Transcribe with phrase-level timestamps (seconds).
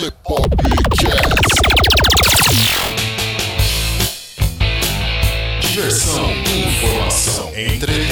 [0.00, 1.10] Lepopcast.
[5.60, 8.09] Diversão, informação, entretenimento.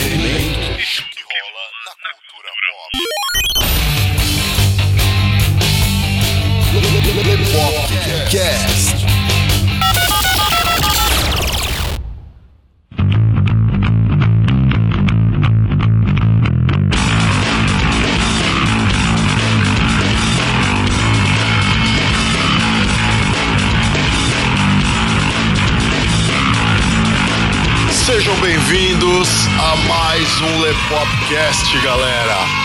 [29.76, 32.57] Mais um Lepopcast, galera.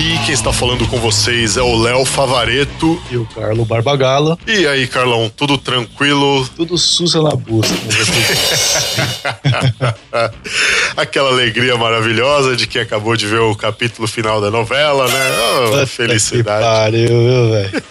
[0.00, 2.98] Aqui quem está falando com vocês é o Léo Favareto.
[3.10, 6.48] E o Carlo Barbagala, E aí, Carlão, tudo tranquilo?
[6.56, 8.96] tudo sussa na busca, vocês
[10.96, 15.30] Aquela alegria maravilhosa de quem acabou de ver o capítulo final da novela, né?
[15.82, 16.64] Oh, felicidade.
[16.64, 17.82] Que pariu, viu, velho?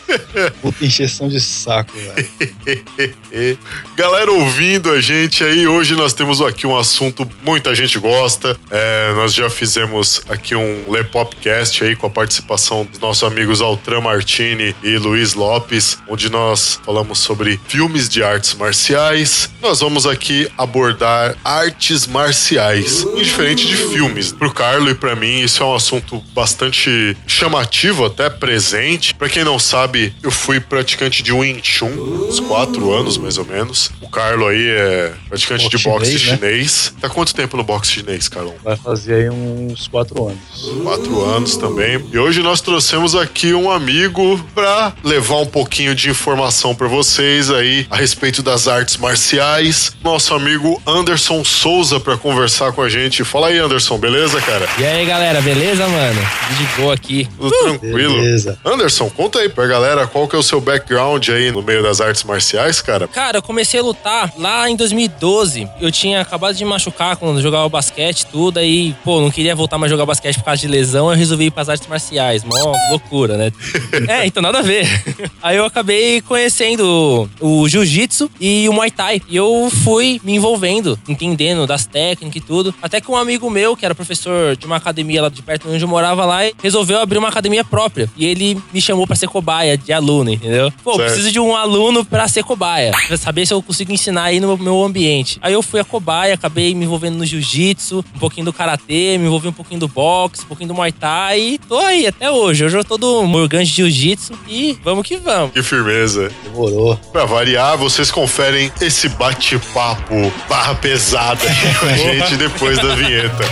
[0.64, 3.58] Puta encheção de saco, velho.
[3.96, 8.58] Galera ouvindo a gente aí, hoje nós temos aqui um assunto muita gente gosta.
[8.72, 14.02] É, nós já fizemos aqui um Lepopcast aí com a participação dos nossos amigos Altran
[14.02, 19.50] Martini e Luiz Lopes, onde nós falamos sobre filmes de artes marciais.
[19.62, 24.32] Nós vamos aqui abordar artes marciais, diferente de filmes.
[24.32, 29.14] Pro Carlo e pra mim, isso é um assunto bastante chamativo, até presente.
[29.14, 31.92] Pra quem não sabe, eu fui praticante de Wing Chun,
[32.30, 33.92] uns quatro anos mais ou menos.
[34.02, 36.48] O Carlo aí é praticante Boxe de boxe chinês, né?
[36.50, 36.94] chinês.
[37.02, 38.56] Tá quanto tempo no boxe chinês, Carlão?
[38.64, 40.40] Vai fazer aí uns quatro anos.
[40.84, 41.89] Quatro anos também.
[42.12, 47.50] E hoje nós trouxemos aqui um amigo pra levar um pouquinho de informação pra vocês
[47.50, 49.94] aí a respeito das artes marciais.
[50.04, 53.24] Nosso amigo Anderson Souza pra conversar com a gente.
[53.24, 54.68] Fala aí, Anderson, beleza, cara?
[54.78, 56.22] E aí, galera, beleza, mano?
[56.58, 57.28] De boa aqui.
[57.38, 58.16] Tudo tranquilo?
[58.16, 58.60] Beleza.
[58.64, 62.02] Anderson, conta aí pra galera qual que é o seu background aí no meio das
[62.02, 63.08] artes marciais, cara.
[63.08, 65.68] Cara, eu comecei a lutar lá em 2012.
[65.82, 68.60] Eu tinha acabado de me machucar quando jogava basquete, tudo.
[68.60, 71.10] Aí, pô, não queria voltar mais a jogar basquete por causa de lesão.
[71.10, 72.44] Eu resolvi ir artes marciais.
[72.44, 72.56] Mó
[72.90, 73.52] loucura, né?
[74.08, 74.88] é, então nada a ver.
[75.42, 79.22] Aí eu acabei conhecendo o jiu-jitsu e o muay thai.
[79.30, 82.74] E eu fui me envolvendo, entendendo das técnicas e tudo.
[82.82, 85.84] Até que um amigo meu, que era professor de uma academia lá de perto onde
[85.84, 88.10] eu morava lá, resolveu abrir uma academia própria.
[88.18, 90.72] E ele me chamou pra ser cobaia de aluno, entendeu?
[90.84, 91.06] Pô, Certo.
[91.06, 92.92] preciso de um aluno pra ser cobaia.
[93.08, 95.38] Pra saber se eu consigo ensinar aí no meu ambiente.
[95.42, 99.26] Aí eu fui a cobaia, acabei me envolvendo no jiu-jitsu, um pouquinho do karatê, me
[99.26, 101.40] envolvi um pouquinho do boxe, um pouquinho do muay thai.
[101.40, 102.66] E tô aí até hoje.
[102.66, 105.52] Hoje eu tô do Morgan de jiu-jitsu e vamos que vamos.
[105.52, 106.32] Que firmeza.
[106.44, 106.96] Demorou.
[107.12, 113.44] Pra variar, vocês conferem esse bate-papo barra pesada aqui com a gente depois da vinheta.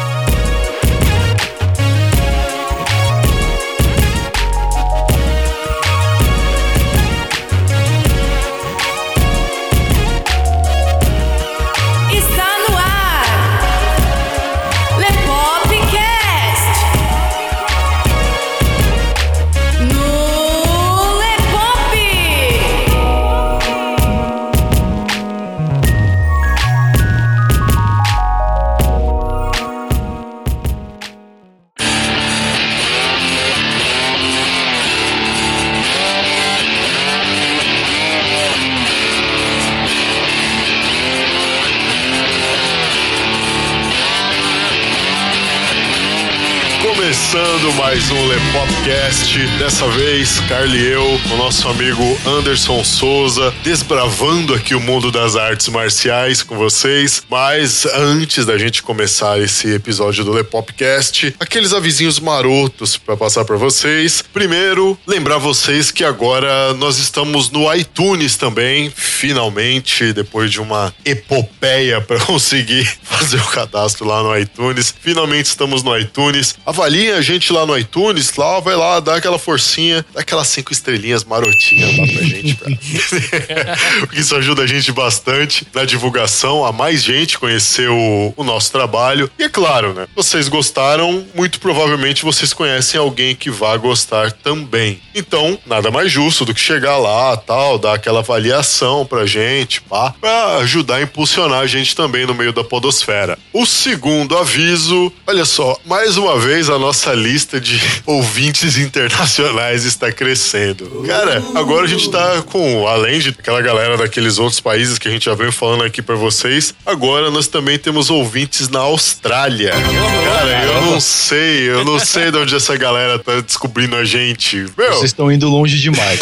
[47.87, 54.75] Mais um Lepopcast, dessa vez, Carly e eu, o nosso amigo Anderson Souza, desbravando aqui
[54.75, 57.23] o mundo das artes marciais com vocês.
[57.29, 63.55] Mas antes da gente começar esse episódio do Lepopcast, aqueles avisinhos marotos para passar para
[63.55, 64.21] vocês.
[64.33, 72.01] Primeiro, lembrar vocês que agora nós estamos no iTunes também, finalmente, depois de uma epopeia
[72.03, 74.93] para conseguir fazer o cadastro lá no iTunes.
[74.99, 76.53] Finalmente estamos no iTunes.
[76.65, 80.71] Avaliem a gente lá no iTunes, lá, vai lá, dá aquela forcinha, dá aquelas cinco
[80.71, 82.55] estrelinhas marotinhas lá pra gente.
[82.55, 82.67] pra-
[84.01, 88.71] Porque isso ajuda a gente bastante na divulgação, a mais gente conhecer o, o nosso
[88.71, 89.29] trabalho.
[89.37, 90.07] E é claro, né?
[90.15, 94.99] Vocês gostaram, muito provavelmente vocês conhecem alguém que vá gostar também.
[95.15, 100.13] Então, nada mais justo do que chegar lá, tal, dar aquela avaliação pra gente, pá,
[100.19, 103.37] pra ajudar a impulsionar a gente também no meio da podosfera.
[103.53, 107.66] O segundo aviso, olha só, mais uma vez a nossa lista de
[108.05, 111.03] ouvintes internacionais está crescendo.
[111.05, 115.11] Cara, agora a gente tá com, além de aquela galera daqueles outros países que a
[115.11, 119.71] gente já veio falando aqui pra vocês, agora nós também temos ouvintes na Austrália.
[119.71, 124.65] Cara, eu não sei, eu não sei de onde essa galera tá descobrindo a gente.
[124.77, 126.19] Meu, Vocês estão indo longe demais.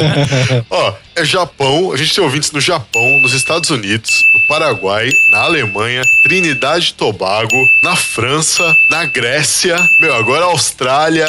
[0.70, 5.40] Ó, é Japão, a gente tem ouvintes no Japão, nos Estados Unidos, no Paraguai, na
[5.40, 11.26] Alemanha, Trinidade e Tobago, na França, na Grécia, meu, agora Austrália,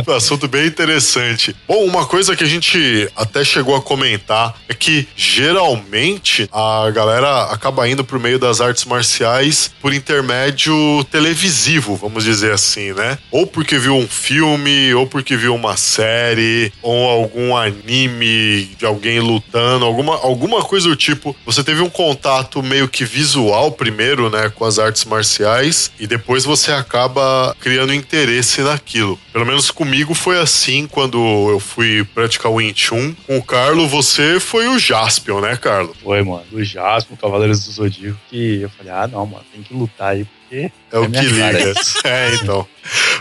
[0.07, 1.55] Um assunto bem interessante.
[1.67, 7.43] Bom, uma coisa que a gente até chegou a comentar é que geralmente a galera
[7.45, 10.73] acaba indo pro meio das artes marciais por intermédio
[11.11, 13.17] televisivo, vamos dizer assim, né?
[13.31, 19.19] Ou porque viu um filme, ou porque viu uma série, ou algum anime de alguém
[19.19, 21.35] lutando, alguma, alguma coisa do tipo.
[21.45, 26.45] Você teve um contato meio que visual primeiro, né, com as artes marciais, e depois
[26.45, 29.19] você acaba criando interesse naquilo.
[29.31, 31.17] Pelo menos comigo foi assim quando
[31.49, 33.13] eu fui praticar o Wing Chun.
[33.25, 35.95] Com o Carlo, você foi o Jaspion, né, Carlo?
[36.01, 36.43] Foi, mano.
[36.51, 40.25] O Jasper, Cavaleiros do Zodíaco, que eu falei, ah, não, mano, tem que lutar aí,
[40.51, 41.73] É o minha que cara liga.
[42.03, 42.67] É, então.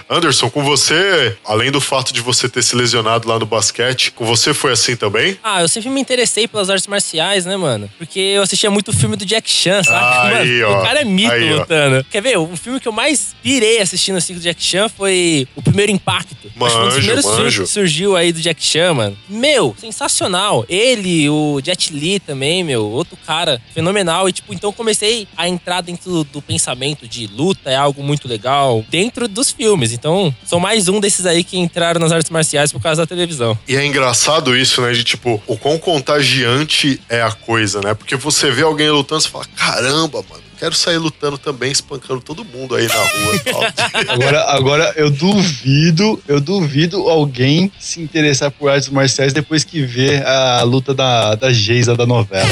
[0.09, 4.25] Anderson, com você, além do fato de você ter se lesionado lá no basquete, com
[4.25, 5.39] você foi assim também?
[5.43, 7.89] Ah, eu sempre me interessei pelas artes marciais, né, mano?
[7.99, 10.35] Porque eu assistia muito filme do Jack Chan, sabe?
[10.35, 10.81] Aí, mano, ó.
[10.81, 11.59] o cara é mito Aí, ó.
[11.59, 12.05] lutando.
[12.11, 12.39] Quer ver?
[12.39, 16.35] O filme que eu mais pirei assistindo assim do Jack Chan foi O Primeiro Impacto.
[16.47, 17.63] Acho que foi um dos Manjo, primeiros filmes manjo.
[17.63, 19.17] que surgiu aí do Jack Chan, mano.
[19.29, 20.65] Meu, sensacional.
[20.69, 24.29] Ele, o Jet Li também, meu, outro cara fenomenal.
[24.29, 28.03] E, tipo, então eu comecei a entrar dentro do, do pensamento de luta é algo
[28.03, 29.93] muito legal dentro dos filmes.
[29.93, 33.59] Então, sou mais um desses aí que entraram nas artes marciais por causa da televisão.
[33.69, 34.93] E é engraçado isso, né?
[34.93, 37.95] De tipo, o quão contagiante é a coisa, né?
[37.95, 42.45] Porque você vê alguém lutando e fala: caramba, mano, quero sair lutando também, espancando todo
[42.45, 44.13] mundo aí na rua tal.
[44.15, 50.23] Agora, agora eu duvido, eu duvido alguém se interessar por artes marciais depois que vê
[50.23, 52.47] a luta da, da Geisa da novela.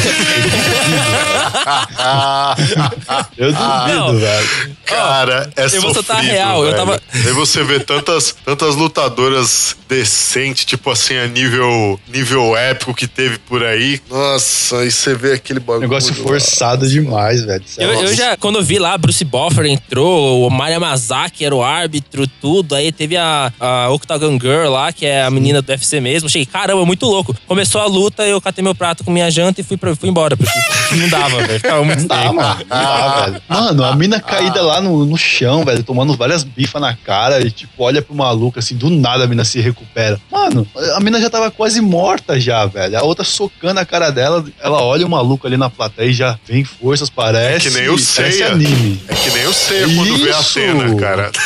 [3.37, 4.49] Eu duvido, velho.
[4.84, 10.64] Cara, é eu vou soltar real, eu tava- Aí você vê tantas, tantas lutadoras decentes,
[10.64, 14.00] tipo assim, a nível, nível épico que teve por aí.
[14.08, 15.82] Nossa, aí você vê aquele bagulho.
[15.82, 17.62] Negócio forçado demais, velho.
[17.76, 21.62] Eu, eu já, quando eu vi lá, Bruce Buffer entrou, o Maya Mazaki era o
[21.62, 22.75] árbitro, tudo.
[22.75, 26.26] Aí teve a, a Octagon Girl lá, que é a menina do UFC mesmo.
[26.26, 27.35] Achei, caramba, muito louco.
[27.47, 30.37] Começou a luta, eu catei meu prato com minha janta e fui, pra, fui embora,
[30.37, 30.52] porque
[30.97, 31.61] não dava, velho.
[31.61, 32.57] Ficava muito Não dá, mano.
[32.57, 33.43] Velho.
[33.49, 37.50] Mano, a mina caída lá no, no chão, velho, tomando várias bifas na cara e,
[37.50, 40.21] tipo, olha pro maluco, assim, do nada a mina se recupera.
[40.31, 42.99] Mano, a mina já tava quase morta já, velho.
[42.99, 46.38] A outra socando a cara dela, ela olha o maluco ali na plateia e já
[46.47, 47.69] vem forças, parece.
[47.69, 48.52] É que nem o parece Seiya.
[48.52, 49.00] anime.
[49.09, 50.59] É que nem eu sei quando vê a Isso!
[50.59, 51.30] Atena, cara.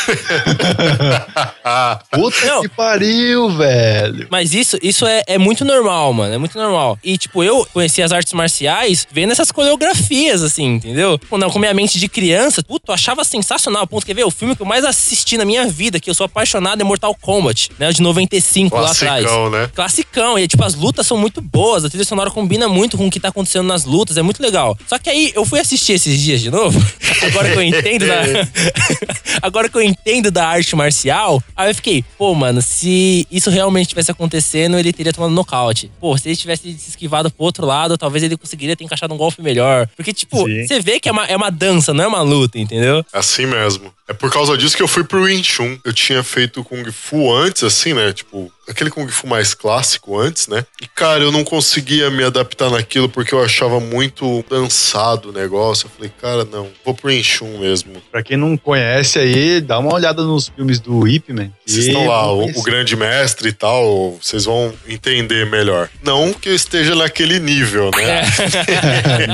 [2.11, 2.61] Puta Não.
[2.61, 4.27] que pariu, velho.
[4.29, 6.33] Mas isso, isso é, é muito normal, mano.
[6.33, 6.97] É muito normal.
[7.03, 11.19] E, tipo, eu conheci as artes marciais vendo essas coreografias, assim, entendeu?
[11.29, 13.85] Quando eu, com minha mente de criança, puto, eu achava sensacional.
[13.87, 14.25] Ponto, quer ver?
[14.25, 17.15] O filme que eu mais assisti na minha vida, que eu sou apaixonado, é Mortal
[17.15, 17.89] Kombat, né?
[17.89, 19.23] O de 95 lá atrás.
[19.25, 19.69] Classicão, né?
[19.73, 20.39] Classicão.
[20.39, 21.85] E, tipo, as lutas são muito boas.
[21.85, 24.17] A trilha sonora combina muito com o que tá acontecendo nas lutas.
[24.17, 24.77] É muito legal.
[24.87, 26.79] Só que aí, eu fui assistir esses dias de novo.
[27.23, 28.23] Agora que eu entendo da,
[29.41, 33.87] Agora que eu entendo da arte marcial, aí eu fiquei, pô, mano, se isso realmente
[33.87, 35.91] tivesse acontecendo, ele teria tomado nocaute.
[35.99, 39.17] Pô, se ele tivesse se esquivado pro outro lado, talvez ele conseguiria ter encaixado um
[39.17, 39.87] golpe melhor.
[39.95, 40.65] Porque, tipo, Sim.
[40.65, 43.05] você vê que é uma, é uma dança, não é uma luta, entendeu?
[43.11, 43.93] Assim mesmo.
[44.13, 45.77] É por causa disso que eu fui pro Wing Chun.
[45.83, 48.13] Eu tinha feito Kung Fu antes, assim, né?
[48.13, 50.65] Tipo, aquele Kung Fu mais clássico antes, né?
[50.81, 55.87] E, cara, eu não conseguia me adaptar naquilo porque eu achava muito dançado o negócio.
[55.87, 57.93] Eu falei, cara, não, vou pro Wing Chun mesmo.
[58.11, 61.49] Pra quem não conhece aí, dá uma olhada nos filmes do Ip Man.
[61.65, 65.89] Vocês estão lá, o, o grande mestre e tal, vocês vão entender melhor.
[66.03, 68.23] Não que eu esteja naquele nível, né?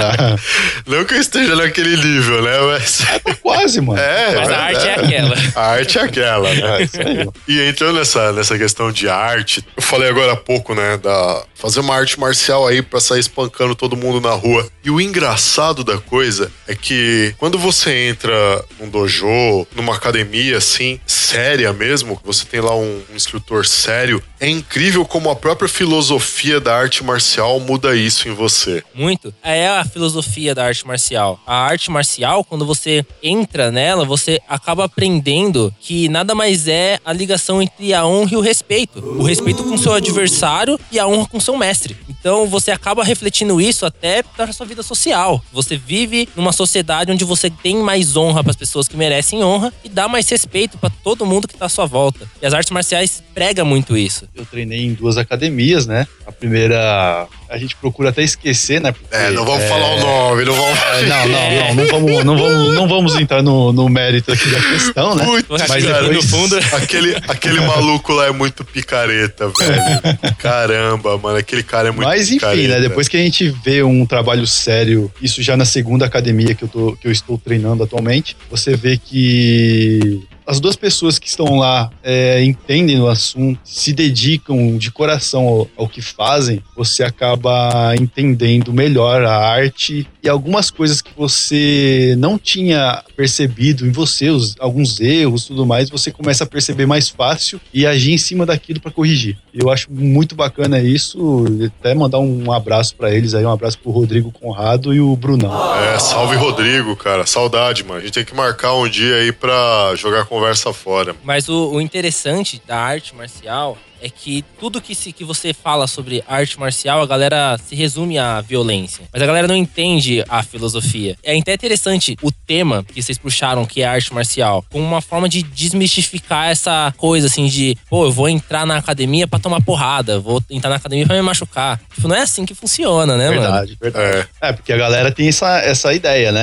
[0.86, 2.60] Não, Não que eu esteja naquele nível, né?
[2.62, 4.00] Mas, tá quase, mano.
[4.00, 5.36] é, Mas a arte é aquela.
[5.56, 6.84] A arte é aquela, né?
[6.84, 7.30] Isso aí.
[7.48, 11.82] E entrando nessa, nessa questão de arte, eu falei agora há pouco, né, da fazer
[11.82, 14.66] uma arte marcial aí pra sair espancando todo mundo na rua.
[14.84, 21.00] E o engraçado da coisa é que quando você entra num dojo, numa academia assim,
[21.06, 26.60] séria mesmo, você tem lá um, um instrutor sério, é incrível como a própria filosofia
[26.60, 28.84] da arte marcial muda isso em você.
[28.94, 29.34] Muito.
[29.44, 31.40] É a filosofia da arte marcial.
[31.46, 37.12] A arte marcial, quando você entra nela, você acaba aprendendo que nada mais é a
[37.12, 39.00] ligação entre a honra e o respeito.
[39.00, 41.98] O respeito com seu adversário e a honra com seu mestre.
[42.08, 45.44] Então você acaba refletindo isso até para sua vida social.
[45.52, 49.74] Você vive numa sociedade onde você tem mais honra para as pessoas que merecem honra
[49.84, 52.30] e dá mais respeito para todo mundo que tá à sua volta.
[52.42, 54.29] E as artes marciais pregam muito isso.
[54.36, 56.08] Eu treinei em duas academias, né?
[56.26, 58.92] A primeira, a gente procura até esquecer, né?
[58.94, 60.80] Porque, É, não vamos é, falar o nome, não vamos.
[60.80, 64.48] é, não, não, não, não vamos, não vamos, não vamos entrar no, no mérito aqui
[64.50, 65.26] da questão, né?
[65.26, 70.36] Putz, Mas cara, depois, no fundo- Aquele, aquele maluco lá é muito picareta, velho.
[70.38, 72.68] Caramba, mano, aquele cara é muito Mas enfim, picareta.
[72.76, 72.80] né?
[72.88, 76.68] Depois que a gente vê um trabalho sério, isso já na segunda academia que eu,
[76.70, 81.92] tô, que eu estou treinando atualmente, você vê que as duas pessoas que estão lá
[82.04, 88.74] é, entendem o assunto, se dedicam de coração ao, ao que fazem, você acaba entendendo
[88.74, 95.00] melhor a arte e algumas coisas que você não tinha percebido em você, os- alguns
[95.00, 98.92] erros tudo mais, você começa a perceber mais fácil e agir em cima daquilo para
[98.92, 99.38] corrigir.
[99.54, 101.46] Eu acho muito bacana isso,
[101.80, 105.76] até mandar um abraço para eles aí, um abraço pro Rodrigo Conrado e o Brunão.
[105.76, 107.26] É, salve Rodrigo, cara.
[107.26, 108.00] Saudade, mano.
[108.00, 111.16] A gente tem que marcar um dia aí pra jogar conversa fora.
[111.24, 115.88] Mas o, o interessante da arte marcial é que tudo que, se, que você fala
[115.88, 119.04] sobre arte marcial, a galera se resume à violência.
[119.12, 121.16] Mas a galera não entende a filosofia.
[121.24, 125.28] É até interessante o tema que vocês puxaram, que é arte marcial, como uma forma
[125.30, 130.20] de desmistificar essa coisa assim de, pô, eu vou entrar na academia pra tomar porrada,
[130.20, 131.80] vou entrar na academia pra me machucar.
[131.94, 133.42] Tipo, não é assim que funciona, né, mano?
[133.42, 134.28] Verdade, verdade.
[134.42, 136.42] É, É, porque a galera tem essa, essa ideia, né?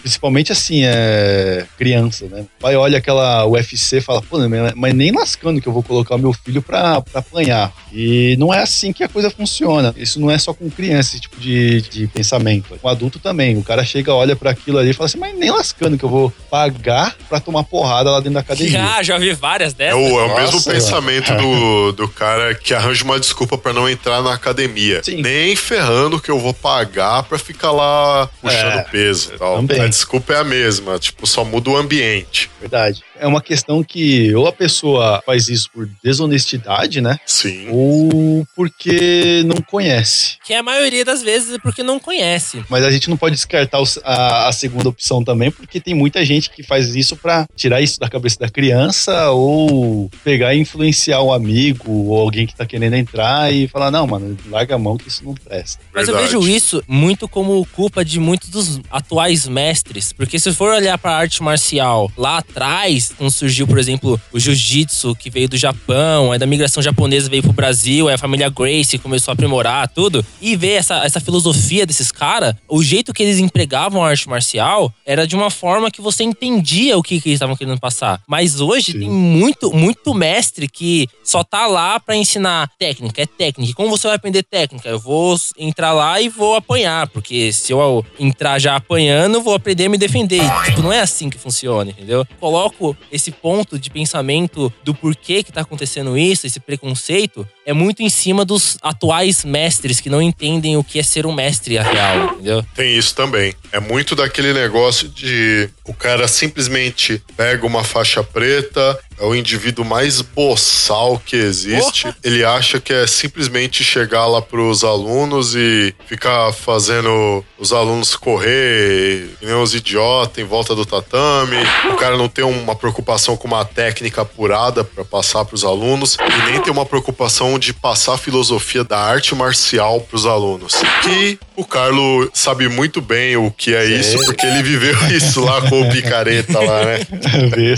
[0.00, 2.42] Principalmente assim, é criança, né?
[2.58, 5.82] O pai olha aquela UFC e fala, pô, mas- mas nem lascando que eu vou
[5.82, 6.77] colocar o meu filho pra,
[7.10, 7.72] pra apanhar.
[7.92, 9.94] E não é assim que a coisa funciona.
[9.96, 12.78] Isso não é só com criança, esse tipo de, de pensamento.
[12.80, 13.56] Com adulto também.
[13.56, 16.08] O cara chega, olha pra aquilo ali e fala assim, mas nem lascando que eu
[16.08, 18.84] vou pagar pra tomar porrada lá dentro da academia.
[18.96, 19.98] Ah, já vi várias é dessas.
[20.00, 20.72] o, é o Nossa, mesmo mano.
[20.72, 25.02] pensamento do, do cara que arranja uma desculpa pra não entrar na academia.
[25.02, 25.22] Sim.
[25.22, 29.56] Nem ferrando que eu vou pagar pra ficar lá puxando É, peso e tal.
[29.56, 29.80] também.
[29.80, 32.50] A desculpa é a mesma, tipo, só muda o ambiente.
[32.60, 33.02] Verdade.
[33.18, 37.18] É uma questão que ou a pessoa faz isso por desonestidade, né?
[37.26, 37.68] Sim.
[37.70, 40.36] Ou porque não conhece.
[40.44, 42.64] Que a maioria das vezes é porque não conhece.
[42.68, 46.50] Mas a gente não pode descartar a, a segunda opção também, porque tem muita gente
[46.50, 51.32] que faz isso pra tirar isso da cabeça da criança ou pegar e influenciar um
[51.32, 55.08] amigo ou alguém que tá querendo entrar e falar: não, mano, larga a mão que
[55.08, 55.82] isso não presta.
[55.92, 60.12] Mas eu vejo isso muito como culpa de muitos dos atuais mestres.
[60.12, 65.14] Porque se for olhar pra arte marcial lá atrás, quando surgiu, por exemplo, o jiu-jitsu,
[65.14, 68.98] que veio do Japão, aí da migração japonesa veio pro Brasil, aí a família Gracie
[68.98, 73.38] começou a aprimorar tudo, e ver essa, essa filosofia desses caras, o jeito que eles
[73.38, 77.36] empregavam a arte marcial era de uma forma que você entendia o que, que eles
[77.36, 78.20] estavam querendo passar.
[78.26, 79.00] Mas hoje Sim.
[79.00, 83.70] tem muito, muito mestre que só tá lá pra ensinar técnica, é técnica.
[83.70, 84.88] E Como você vai aprender técnica?
[84.88, 89.86] Eu vou entrar lá e vou apanhar, porque se eu entrar já apanhando, vou aprender
[89.86, 90.42] a me defender.
[90.42, 92.26] E, tipo, não é assim que funciona, entendeu?
[92.40, 98.02] Coloco esse ponto de pensamento do porquê que tá acontecendo isso, esse preconceito, é muito
[98.02, 101.82] em cima dos atuais mestres que não entendem o que é ser um mestre a
[101.82, 102.64] real, entendeu?
[102.74, 103.52] Tem isso também.
[103.70, 109.84] É muito daquele negócio de o cara simplesmente pega uma faixa preta, é o indivíduo
[109.84, 112.04] mais boçal que existe.
[112.04, 112.16] Porra!
[112.24, 119.28] Ele acha que é simplesmente chegar lá pros alunos e ficar fazendo os alunos correr,
[119.40, 121.56] que nem os idiotas em volta do tatame.
[121.92, 126.50] O cara não tem uma preocupação com uma técnica apurada para passar pros alunos e
[126.50, 130.74] nem tem uma preocupação de passar a filosofia da arte marcial pros alunos.
[131.02, 135.60] Que o Carlo sabe muito bem o que é isso, porque ele viveu isso lá
[135.68, 136.98] com o picareta lá, né?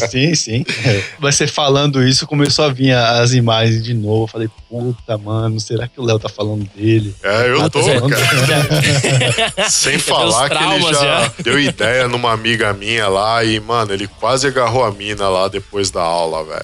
[0.11, 0.65] Sim, sim.
[1.19, 4.25] Mas você falando isso, começou a vir as imagens de novo.
[4.25, 7.15] Eu falei, puta, mano, será que o Léo tá falando dele?
[7.23, 9.69] É, eu Ah, tô, tá cara.
[9.71, 11.33] Sem falar os que ele já, já.
[11.43, 15.91] deu ideia numa amiga minha lá e, mano, ele quase agarrou a mina lá depois
[15.91, 16.61] da aula, velho.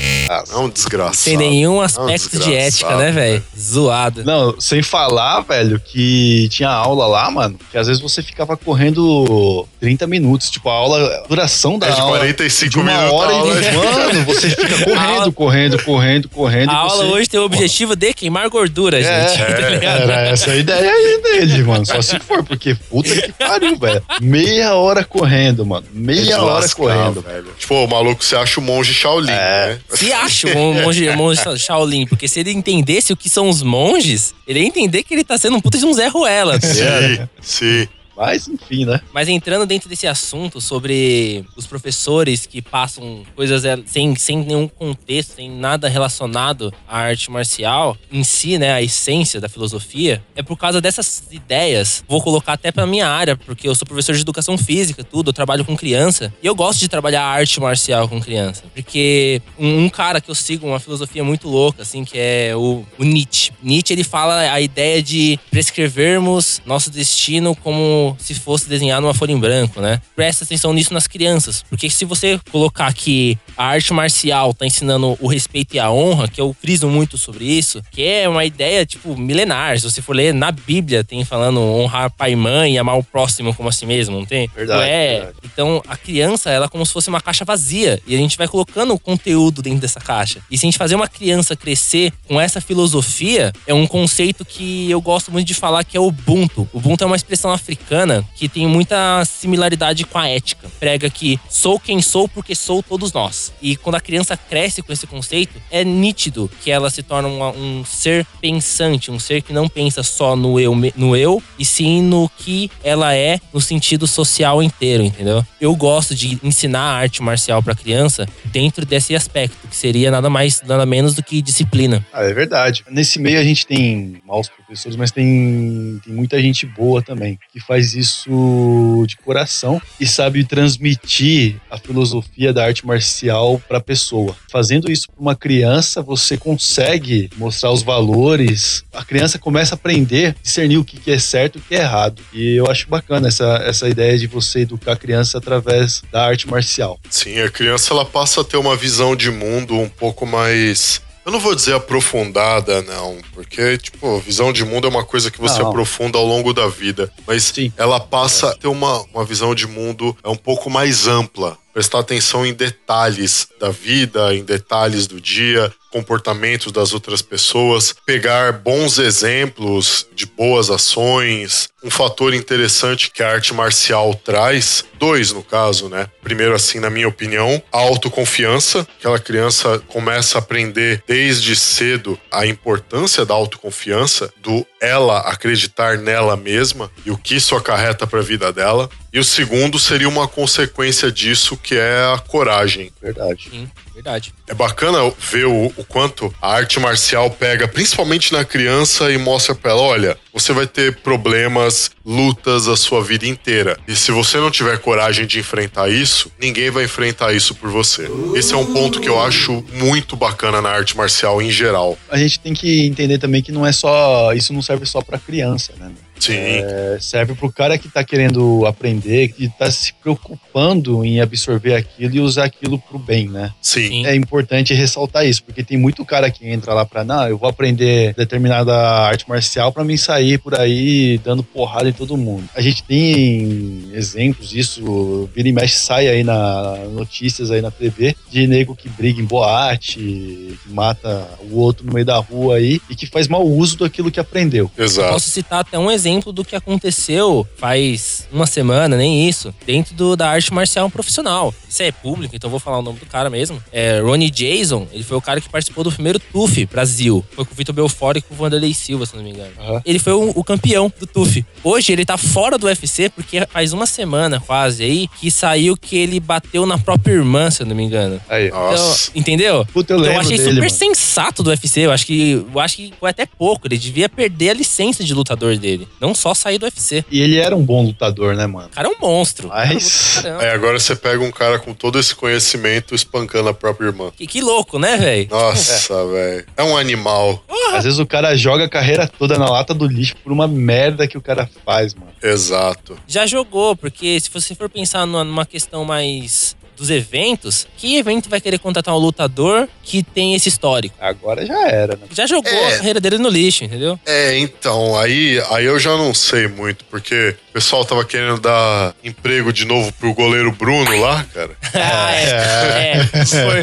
[0.53, 1.17] É um desgraçado.
[1.17, 3.43] Sem nenhum É um aspecto de ética, desgraçado, né, velho?
[3.59, 4.25] Zoado.
[4.25, 9.67] Não, sem falar, velho, que tinha aula lá, mano, que às vezes você ficava correndo
[9.81, 10.51] 30 minutos.
[10.51, 12.19] Tipo, a aula, a duração da É de aula.
[12.19, 13.55] 45 de uma minutos hora aula.
[13.61, 13.77] e.
[13.77, 16.71] Mano, você fica correndo, aula- correndo, correndo, correndo.
[16.71, 17.13] A aula você...
[17.13, 19.39] hoje tem o objetivo de queimar gordura, É, gente.
[19.61, 20.03] tá ligado?
[20.03, 21.85] Era essa a ideia aí dele, mano.
[21.87, 24.03] Só se for, porque puta que pariu, velho.
[24.21, 25.87] Meia hora correndo, mano.
[25.87, 27.21] É Meia hora lascar, correndo.
[27.23, 27.47] velho.
[27.59, 29.69] Tipo, o maluco, você acha o monge Shaolin, É.
[29.69, 29.79] né?
[29.91, 32.53] Se acha um monge, monge Shaolin, porque se ele
[32.97, 35.79] entendesse o que são os monges, ele ia entender que ele tá sendo um puta
[35.79, 36.59] de um Zé Ruela.
[36.59, 36.67] tá?
[36.67, 37.89] Sim, sim.
[38.17, 39.01] Mas, enfim, né?
[39.13, 44.67] Mas entrando dentro desse assunto sobre os professores que passam coisas é, sem, sem nenhum
[44.67, 50.43] contexto, sem nada relacionado à arte marcial em si, né, a essência da filosofia, é
[50.43, 52.05] por causa dessas ideias.
[52.09, 55.35] Vou colocar até pra minha área, porque eu sou professor de educação física, tudo, eu
[55.35, 59.89] trabalho com criança, e eu gosto de trabalhar arte marcial com criança, porque um, um
[59.89, 63.53] cara que eu sigo uma filosofia muito louca, assim, que é o, o Nietzsche.
[63.63, 69.33] Nietzsche, ele fala a ideia de prescrevermos nosso destino como se fosse desenhar numa folha
[69.33, 70.01] em branco, né?
[70.15, 75.17] Presta atenção nisso nas crianças, porque se você colocar que a arte marcial tá ensinando
[75.21, 78.85] o respeito e a honra, que eu friso muito sobre isso, que é uma ideia,
[78.85, 79.79] tipo, milenar.
[79.79, 83.03] Se você for ler na Bíblia, tem falando honrar pai e mãe e amar o
[83.03, 84.49] próximo como a si mesmo, não tem?
[84.55, 85.15] Verdade, É.
[85.15, 85.37] verdade.
[85.45, 88.01] Então, a criança, ela é como se fosse uma caixa vazia.
[88.07, 90.41] E a gente vai colocando o conteúdo dentro dessa caixa.
[90.51, 94.91] E se a gente fazer uma criança crescer com essa filosofia, é um conceito que
[94.91, 96.69] eu gosto muito de falar que é o Ubuntu.
[96.73, 97.96] Ubuntu é uma expressão africana
[98.35, 100.69] que tem muita similaridade com a ética.
[100.79, 103.53] Prega que sou quem sou porque sou todos nós.
[103.63, 107.51] E quando a criança cresce com esse conceito, é nítido que ela se torna uma-
[107.51, 112.03] um ser pensante, um ser que não pensa só no eu, no eu, e sim
[112.03, 115.45] no que ela é no sentido social inteiro, entendeu?
[115.61, 120.63] Eu gosto de ensinar arte marcial pra criança dentro desse aspecto, que seria nada mais,
[120.63, 122.05] nada menos do que disciplina.
[122.13, 122.85] Ah, é verdade.
[122.91, 127.61] Nesse meio a gente tem maus professores, mas tem, tem muita gente boa também, que
[127.61, 134.37] faz isso de coração e sabe transmitir a filosofia da arte marcial para a pessoa.
[134.51, 138.85] Fazendo isso para uma criança, você consegue mostrar os valores.
[138.93, 141.81] A criança começa a aprender, discernir o que que é certo e o que é
[141.81, 142.23] errado.
[142.33, 146.49] E eu acho bacana essa, essa ideia de você educar a criança através da arte
[146.49, 146.99] marcial.
[147.11, 151.01] Sim, a criança ela passa a ter uma visão de mundo um pouco mais.
[151.27, 155.41] Eu não vou dizer aprofundada, não, porque, tipo, visão de mundo é uma coisa que
[155.41, 155.71] você Não.
[155.71, 157.13] aprofunda ao longo da vida.
[157.27, 157.73] Mas Sim.
[157.77, 161.59] ela passa a ter uma, uma visão de mundo é um pouco mais ampla.
[161.77, 168.53] Prestar atenção em detalhes da vida, em detalhes do dia, comportamentos das outras pessoas, pegar
[168.53, 171.69] bons exemplos de boas ações.
[171.85, 176.09] Um fator interessante que a arte marcial traz, dois no caso, né?
[176.23, 178.87] Primeiro, assim, na minha opinião, a autoconfiança.
[178.99, 186.37] Aquela criança começa a aprender desde cedo a importância da autoconfiança, do ela acreditar nela
[186.37, 188.89] mesma e o que isso acarreta para a vida dela.
[189.13, 192.93] E o segundo seria uma consequência disso, que é a coragem.
[193.01, 193.49] Verdade.
[193.51, 194.35] Sim, verdade.
[194.47, 199.55] É bacana ver o, o quanto a arte marcial pega, principalmente na criança, e mostra
[199.55, 203.79] pra ela: olha, você vai ter problemas, lutas a sua vida inteira.
[203.89, 208.09] E se você não tiver coragem de enfrentar isso, ninguém vai enfrentar isso por você.
[208.35, 211.99] Esse é um ponto que eu acho muito bacana na arte marcial em geral.
[212.11, 214.33] a gente tem que entender também que não é só.
[214.35, 215.91] Isso não serve só pra criança, né?
[216.19, 216.35] Sim.
[216.35, 222.17] É, serve pro cara que tá querendo aprender, que tá se preocupando em absorver aquilo
[222.17, 223.53] e usar aquilo pro bem, né?
[223.61, 224.07] sim.
[224.07, 227.49] É importante ressaltar isso, porque tem muito cara que entra lá pra, não, eu vou
[227.49, 232.49] aprender determinada arte marcial pra mim sair por aí dando porrada em todo mundo.
[232.55, 238.17] A gente tem exemplos disso, vira e mexe sai aí na notícias aí na TV
[238.31, 242.81] de nego que briga em boate, que mata o outro no meio da rua aí
[242.89, 244.71] e que faz mau uso daquilo que aprendeu.
[244.77, 245.13] Exato.
[245.13, 250.17] Posso citar até um exemplo do que aconteceu faz uma semana, nem isso, dentro do-
[250.17, 251.53] da arte marcial profissional.
[251.69, 253.63] Isso é público, então vou falar o nome do cara mesmo.
[253.73, 257.25] É Ronnie Jason, ele foi o cara que participou do primeiro TUF Brasil.
[257.33, 259.51] Foi com o Vitor Belfort e com o Vanderlei Silva, se não me engano.
[259.59, 259.83] Aham.
[259.85, 261.45] Ele foi o, o campeão do TUF.
[261.65, 265.97] Hoje ele tá fora do UFC porque faz uma semana quase aí que saiu que
[265.97, 268.21] ele bateu na própria irmã, se eu não me engano.
[268.29, 268.49] Aí.
[268.51, 269.11] Nossa.
[269.11, 269.67] Então, entendeu?
[269.73, 270.71] Puta, eu Então, eu achei dele, super mano.
[270.71, 271.81] sensato do UFC.
[271.81, 273.67] Eu acho que eu acho que foi até pouco.
[273.67, 275.89] Ele devia perder a licença de lutador dele.
[276.01, 277.05] Não só sair do UFC.
[277.11, 278.67] E ele era um bom lutador, né, mano?
[278.67, 279.49] O cara é um monstro.
[279.49, 280.43] Mas- Caramba.
[280.43, 284.11] Aí agora você pega um cara com todo esse conhecimento espancando a própria irmã.
[284.17, 285.29] Que, que louco, né, velho?
[285.31, 286.45] Nossa, velho.
[286.57, 287.43] É um animal.
[287.73, 291.07] Às vezes o cara joga a carreira toda na lata do lixo por uma merda
[291.09, 292.13] que o cara faz, mano.
[292.23, 292.97] Exato.
[293.07, 298.41] Já jogou, porque se você for pensar numa questão mais dos eventos, que evento vai
[298.41, 300.95] querer contratar um lutador que tem esse histórico?
[301.01, 302.03] Agora já era, né?
[302.13, 302.75] Já jogou É.
[302.75, 303.99] a carreira dele no lixo, entendeu?
[304.05, 308.95] É, então, aí, aí eu já não sei muito, porque o pessoal tava querendo dar
[309.03, 311.51] emprego de novo pro goleiro Bruno lá, cara.
[311.75, 312.93] Ah, é.
[312.93, 313.05] é.
[313.27, 313.61] Foi,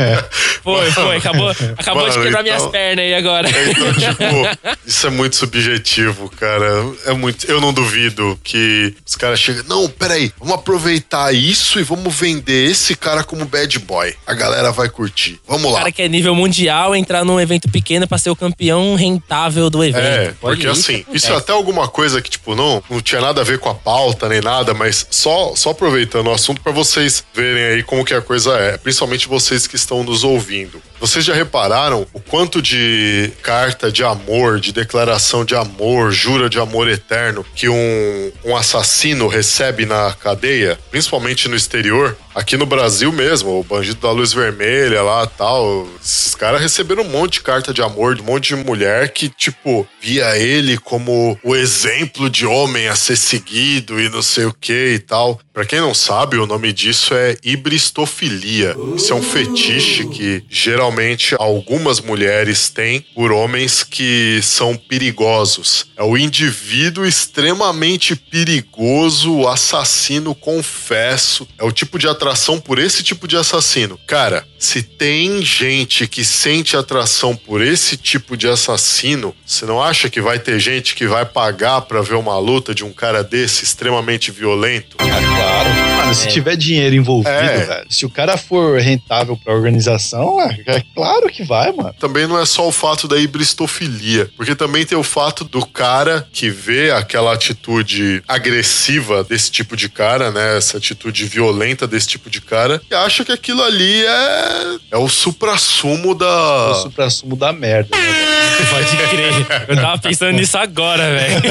[0.64, 1.18] foi, foi.
[1.18, 3.50] Acabou, acabou de Mano, quebrar então- minhas pernas aí agora.
[3.50, 6.66] Então, tipo, isso é muito subjetivo, cara.
[7.06, 7.46] É muito.
[7.50, 9.64] Eu não duvido que os caras chegam.
[9.68, 14.16] Não, peraí, vamos aproveitar isso e vamos vender esse cara como bad boy.
[14.26, 15.40] A galera vai curtir.
[15.48, 15.80] Vamos O lá.
[15.80, 19.84] cara que é nível mundial entrar num evento pequeno pra ser o campeão rentável do
[19.84, 20.04] evento.
[20.06, 23.42] É, Olha porque assim, isso é até alguma coisa que, tipo, não, não tinha nada
[23.42, 27.24] a ver com a pauta nem nada, mas só, só aproveitando o assunto pra vocês
[27.34, 30.82] verem aí como que a coisa é, principalmente vocês que estão nos ouvindo.
[31.00, 36.58] Vocês já repararam o quanto de carta de amor, de declaração de amor, jura de
[36.58, 42.16] amor eterno que um, um assassino recebe na cadeia, principalmente no exterior?
[42.34, 45.88] Aqui no Brasil mesmo, o bandido da luz vermelha lá tal.
[46.00, 49.30] Esses caras receberam um monte de carta de amor de um monte de mulher que,
[49.30, 54.54] tipo, via ele como o exemplo de homem a ser seguido e não sei o
[54.54, 55.40] que e tal.
[55.52, 58.76] Pra quem não sabe, o nome disso é hibristofilia.
[58.96, 65.88] Isso é um fetiche que geralmente algumas mulheres têm por homens que são perigosos.
[65.96, 71.48] É o indivíduo extremamente perigoso, assassino confesso.
[71.60, 74.00] É o tipo de atração por esse tipo de assassino.
[74.08, 80.10] Cara, se tem gente que sente atração por esse tipo de assassino, você não acha
[80.10, 83.66] que vai ter gente que vai pagar pra ver uma luta de um cara desse
[83.66, 84.96] extremamente violento?
[85.00, 85.70] Ah, claro.
[85.98, 86.32] Mano, se É.
[86.32, 87.66] tiver dinheiro envolvido, É.
[87.66, 91.94] velho, se o cara for rentável pra organização, é, é claro que vai, mano.
[92.00, 96.26] também não é só o fato da hibristofilia, porque também tem o fato do cara
[96.32, 100.58] que vê aquela atitude agressiva desse tipo de cara, né?
[100.58, 104.53] Essa atitude violenta desse tipo de cara, e acha que aquilo ali é,
[104.92, 106.80] é o suprassumo O da.
[106.82, 108.34] supra-sumo da merda, né?
[108.70, 109.68] Pode crer.
[109.68, 111.42] Eu tava pensando nisso agora, velho.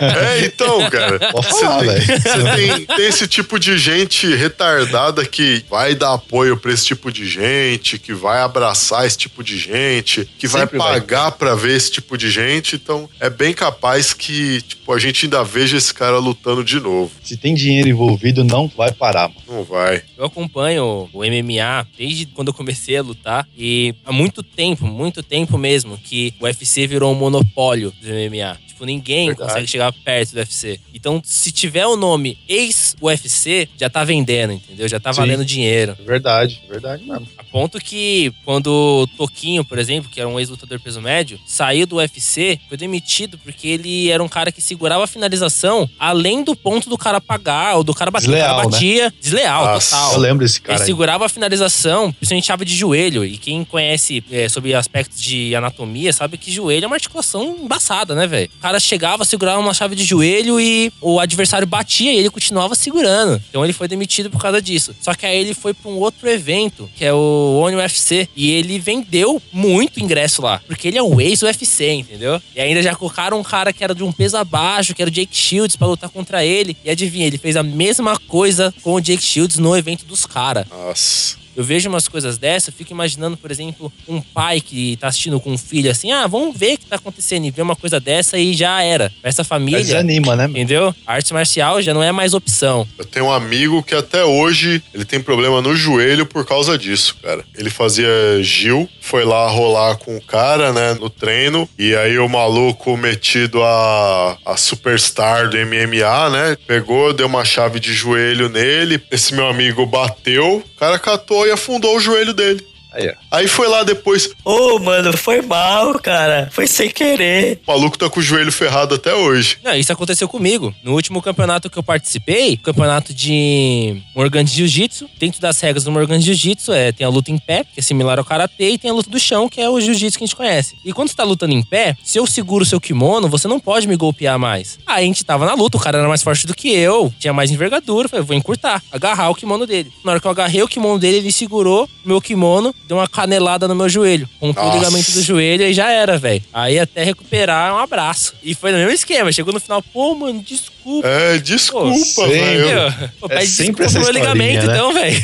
[0.00, 1.18] É, então, cara.
[1.32, 2.22] Pode Você falar, tem, velho.
[2.22, 7.10] você tem, tem esse tipo de gente retardada que vai dar apoio pra esse tipo
[7.10, 11.00] de gente, que vai abraçar esse tipo de gente, que vai Sempre vai.
[11.00, 12.76] pagar pra ver esse tipo de gente.
[12.76, 17.10] Então, é bem capaz que, tipo, a gente ainda veja esse cara lutando de novo.
[17.22, 19.40] Se tem dinheiro envolvido, não vai parar, mano.
[19.48, 20.02] Não vai.
[20.16, 25.22] Eu acompanho o MMA desde quando eu comecei a lutar e há muito tempo, muito
[25.22, 28.65] tempo mesmo, que o UFC virou um monopólio do MMA.
[28.76, 29.48] Tipo, ninguém Verdade.
[29.48, 30.78] consegue chegar perto do UFC.
[30.94, 34.86] Então, se tiver o nome ex-UFC, já tá vendendo, entendeu?
[34.86, 35.20] Já tá Sim.
[35.20, 35.96] valendo dinheiro.
[36.04, 37.26] Verdade, verdade mesmo.
[37.38, 41.86] A ponto que quando o Toquinho, por exemplo, que era um ex-lutador peso médio, saiu
[41.86, 46.54] do UFC, foi demitido porque ele era um cara que segurava a finalização além do
[46.54, 48.26] ponto do cara pagar ou do cara bater.
[48.28, 48.70] o Desleal, cara né?
[48.70, 49.14] batia.
[49.22, 49.96] Desleal, Nossa.
[49.96, 50.12] total.
[50.12, 50.80] Eu lembro desse Ele cara.
[50.80, 50.86] aí.
[50.86, 53.24] segurava a finalização, principalmente chave de joelho.
[53.24, 58.14] E quem conhece é, sobre aspectos de anatomia sabe que joelho é uma articulação embaçada,
[58.14, 58.50] né, velho?
[58.66, 62.74] O cara chegava, segurava uma chave de joelho e o adversário batia e ele continuava
[62.74, 63.40] segurando.
[63.48, 64.92] Então ele foi demitido por causa disso.
[65.00, 68.50] Só que aí ele foi pra um outro evento, que é o ONU UFC, e
[68.50, 70.60] ele vendeu muito ingresso lá.
[70.66, 72.42] Porque ele é um ex-UFC, entendeu?
[72.56, 75.14] E ainda já colocaram um cara que era de um peso abaixo, que era o
[75.14, 76.76] Jake Shields, pra lutar contra ele.
[76.84, 80.66] E adivinha, ele fez a mesma coisa com o Jake Shields no evento dos caras.
[80.68, 81.45] Nossa.
[81.56, 85.40] Eu vejo umas coisas dessas, eu fico imaginando, por exemplo, um pai que tá assistindo
[85.40, 87.98] com um filho assim, ah, vamos ver o que tá acontecendo e ver uma coisa
[87.98, 89.10] dessa e já era.
[89.20, 90.44] Pra essa Mas família, desanima, né?
[90.44, 90.94] entendeu?
[91.06, 92.86] A arte marcial já não é mais opção.
[92.98, 97.16] Eu tenho um amigo que até hoje ele tem problema no joelho por causa disso,
[97.22, 97.44] cara.
[97.56, 98.06] Ele fazia
[98.42, 103.62] Gil, foi lá rolar com o cara, né, no treino, e aí o maluco metido
[103.62, 109.46] a, a superstar do MMA, né, pegou, deu uma chave de joelho nele, esse meu
[109.46, 112.66] amigo bateu, o cara catou e afundou o joelho dele.
[112.96, 113.12] Aí, ó.
[113.36, 116.48] Aí foi lá depois, Ô, mano, foi mal, cara.
[116.50, 117.60] Foi sem querer.
[117.66, 119.58] o maluco tá com o joelho ferrado até hoje.
[119.62, 120.74] Não, isso aconteceu comigo.
[120.82, 126.20] No último campeonato que eu participei, campeonato de Morgan Jiu-Jitsu, dentro das regras do Morgan
[126.20, 128.94] Jiu-Jitsu, é, tem a luta em pé, que é similar ao karatê, e tem a
[128.94, 130.76] luta do chão, que é o jiu-jitsu que a gente conhece.
[130.84, 133.60] E quando você tá lutando em pé, se eu seguro o seu kimono, você não
[133.60, 134.78] pode me golpear mais.
[134.86, 137.32] Aí a gente tava na luta, o cara era mais forte do que eu, tinha
[137.32, 139.92] mais envergadura, eu falei, vou encurtar, agarrar o kimono dele.
[140.04, 143.08] Na hora que eu agarrei o kimono dele, ele segurou o meu kimono, deu uma
[143.08, 144.28] canelada no meu joelho.
[144.40, 146.42] Rompeu o ligamento do joelho e já era, velho.
[146.52, 148.34] Aí até recuperar, um abraço.
[148.42, 149.32] E foi no mesmo esquema.
[149.32, 151.06] Chegou no final, pô, mano, desculpa.
[151.06, 153.10] É, desculpa, velho.
[153.20, 154.72] Pô, É pede sempre desculpa pro meu ligamento, né?
[154.74, 155.20] então, velho.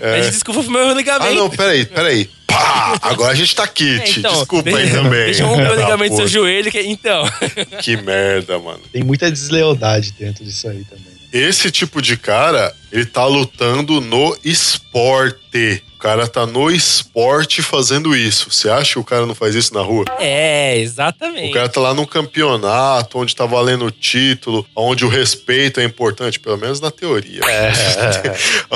[0.00, 1.32] Pede desculpa pro meu ligamento.
[1.32, 2.30] Ah, não, peraí, peraí.
[2.46, 4.18] Pá, agora a gente tá É, kit.
[4.20, 5.24] então, Desculpa aí também.
[5.24, 6.70] Deixa eu romper o ligamento do seu joelho.
[6.70, 7.24] Que, então.
[7.82, 8.80] Que merda, mano.
[8.92, 11.04] Tem muita deslealdade dentro disso aí também.
[11.06, 11.10] né?
[11.32, 15.82] Esse tipo de cara, ele tá lutando no esporte.
[16.04, 18.50] O cara tá no esporte fazendo isso.
[18.50, 20.04] Você acha que o cara não faz isso na rua?
[20.20, 21.54] É, O exatamente.
[21.54, 26.38] cara tá lá num campeonato onde tá valendo o título, onde o respeito é importante,
[26.38, 27.40] pelo menos na teoria.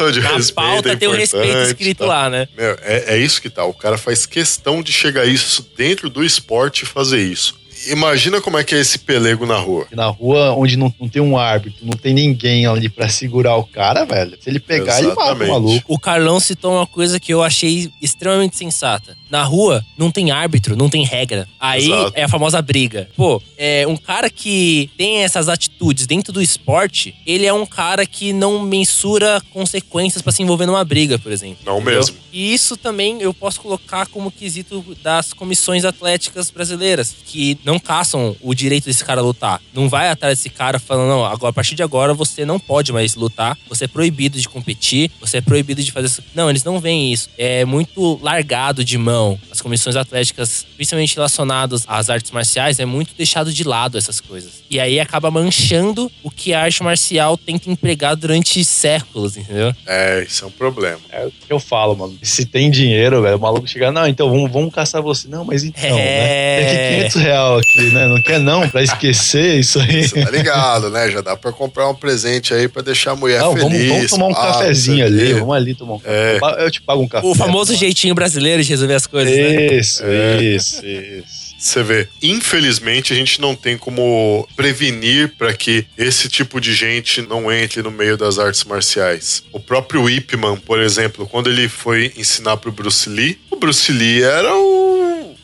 [0.00, 2.06] onde o Na respeito pauta é tem o respeito importante, escrito tá?
[2.06, 2.48] lá, né?
[2.56, 3.62] Meu, é, é isso que tá.
[3.66, 7.54] O cara faz questão de chegar isso dentro do esporte e fazer isso.
[7.88, 9.86] Imagina como é que é esse pelego na rua.
[9.92, 13.64] Na rua, onde não, não tem um árbitro, não tem ninguém ali pra segurar o
[13.64, 14.36] cara, velho.
[14.40, 15.50] Se ele pegar, ele mata Exatamente.
[15.50, 15.84] o maluco.
[15.88, 19.16] O Carlão citou uma coisa que eu achei extremamente sensata.
[19.30, 21.48] Na rua, não tem árbitro, não tem regra.
[21.58, 22.12] Aí Exato.
[22.14, 23.08] é a famosa briga.
[23.16, 28.06] Pô, é um cara que tem essas atitudes dentro do esporte, ele é um cara
[28.06, 31.58] que não mensura consequências pra se envolver numa briga, por exemplo.
[31.64, 31.98] Não Entendeu?
[31.98, 32.16] mesmo.
[32.32, 38.36] E isso também eu posso colocar como quesito das comissões atléticas brasileiras, que não caçam
[38.40, 39.60] o direito desse cara lutar.
[39.72, 42.92] Não vai atrás desse cara falando, não, agora, a partir de agora você não pode
[42.92, 46.22] mais lutar, você é proibido de competir, você é proibido de fazer isso.
[46.34, 47.28] Não, eles não veem isso.
[47.36, 49.38] É muito largado de mão.
[49.50, 54.62] As comissões atléticas, principalmente relacionadas às artes marciais, é muito deixado de lado essas coisas.
[54.70, 59.74] E aí acaba manchando o que a arte marcial tenta empregar durante séculos, entendeu?
[59.86, 61.00] É, isso é um problema.
[61.10, 62.18] É o que eu falo, mano.
[62.22, 65.28] Se tem dinheiro, velho, o maluco chega, não, então vamos, vamos caçar você.
[65.28, 66.02] Não, mas então, né?
[66.02, 66.56] É.
[66.56, 68.06] Tem aqui 500 reais aqui, né?
[68.06, 70.06] Não quer não, pra esquecer isso aí.
[70.08, 71.10] Você tá ligado, né?
[71.10, 73.88] Já dá pra comprar um presente aí pra deixar a mulher Não, vamos, feliz.
[73.88, 76.38] vamos tomar um sei cafezinho ali, vamos ali tomar um É.
[76.40, 76.64] café.
[76.64, 77.26] Eu te pago um café.
[77.26, 77.80] O famoso mano.
[77.80, 79.66] jeitinho brasileiro de resolver as coisas, né?
[79.76, 80.42] Isso, É.
[80.42, 81.44] isso, isso.
[81.58, 87.22] Você vê, infelizmente a gente não tem como prevenir para que esse tipo de gente
[87.22, 89.42] não entre no meio das artes marciais.
[89.50, 93.90] O próprio Ip Man, por exemplo, quando ele foi ensinar pro Bruce Lee, o Bruce
[93.90, 94.83] Lee era o,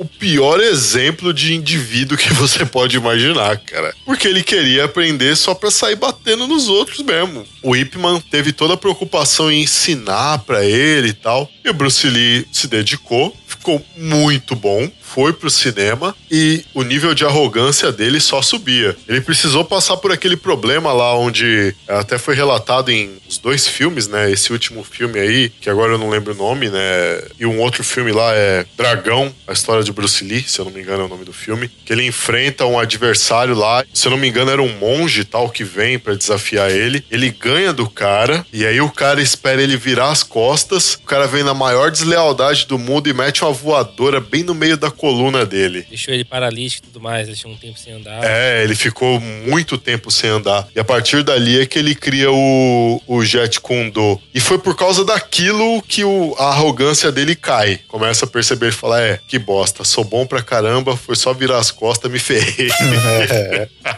[0.00, 3.94] o pior exemplo de indivíduo que você pode imaginar, cara.
[4.06, 7.44] Porque ele queria aprender só pra sair batendo nos outros mesmo.
[7.62, 11.50] O Ip Man teve toda a preocupação em ensinar pra ele e tal.
[11.62, 17.14] E o Bruce Lee se dedicou, ficou muito bom, foi pro cinema e o nível
[17.14, 18.96] de arrogância dele só subia.
[19.08, 24.08] Ele precisou passar por aquele problema lá onde até foi relatado em os dois filmes,
[24.08, 24.30] né?
[24.30, 27.22] Esse último filme aí, que agora eu não lembro o nome, né?
[27.38, 30.72] E um outro filme lá é Dragão, a história de Bruce Lee, se eu não
[30.72, 34.10] me engano é o nome do filme, que ele enfrenta um adversário lá, se eu
[34.10, 37.04] não me engano era um monge tal que vem pra desafiar ele.
[37.10, 41.26] Ele ganha do cara e aí o cara espera ele virar as costas, o cara
[41.26, 45.44] vem na maior deslealdade do mundo e mete uma voadora bem no meio da coluna
[45.44, 45.86] dele.
[45.88, 48.22] Deixou ele paralítico e tudo mais, deixou um tempo sem andar.
[48.24, 50.68] É, ele ficou muito tempo sem andar.
[50.74, 54.20] E a partir dali é que ele cria o, o Jet Kundo.
[54.34, 57.80] E foi por causa daquilo que o, a arrogância dele cai.
[57.88, 61.58] Começa a perceber e fala: é, que bosta, sou bom pra caramba, foi só virar
[61.58, 62.70] as costas, me ferrei.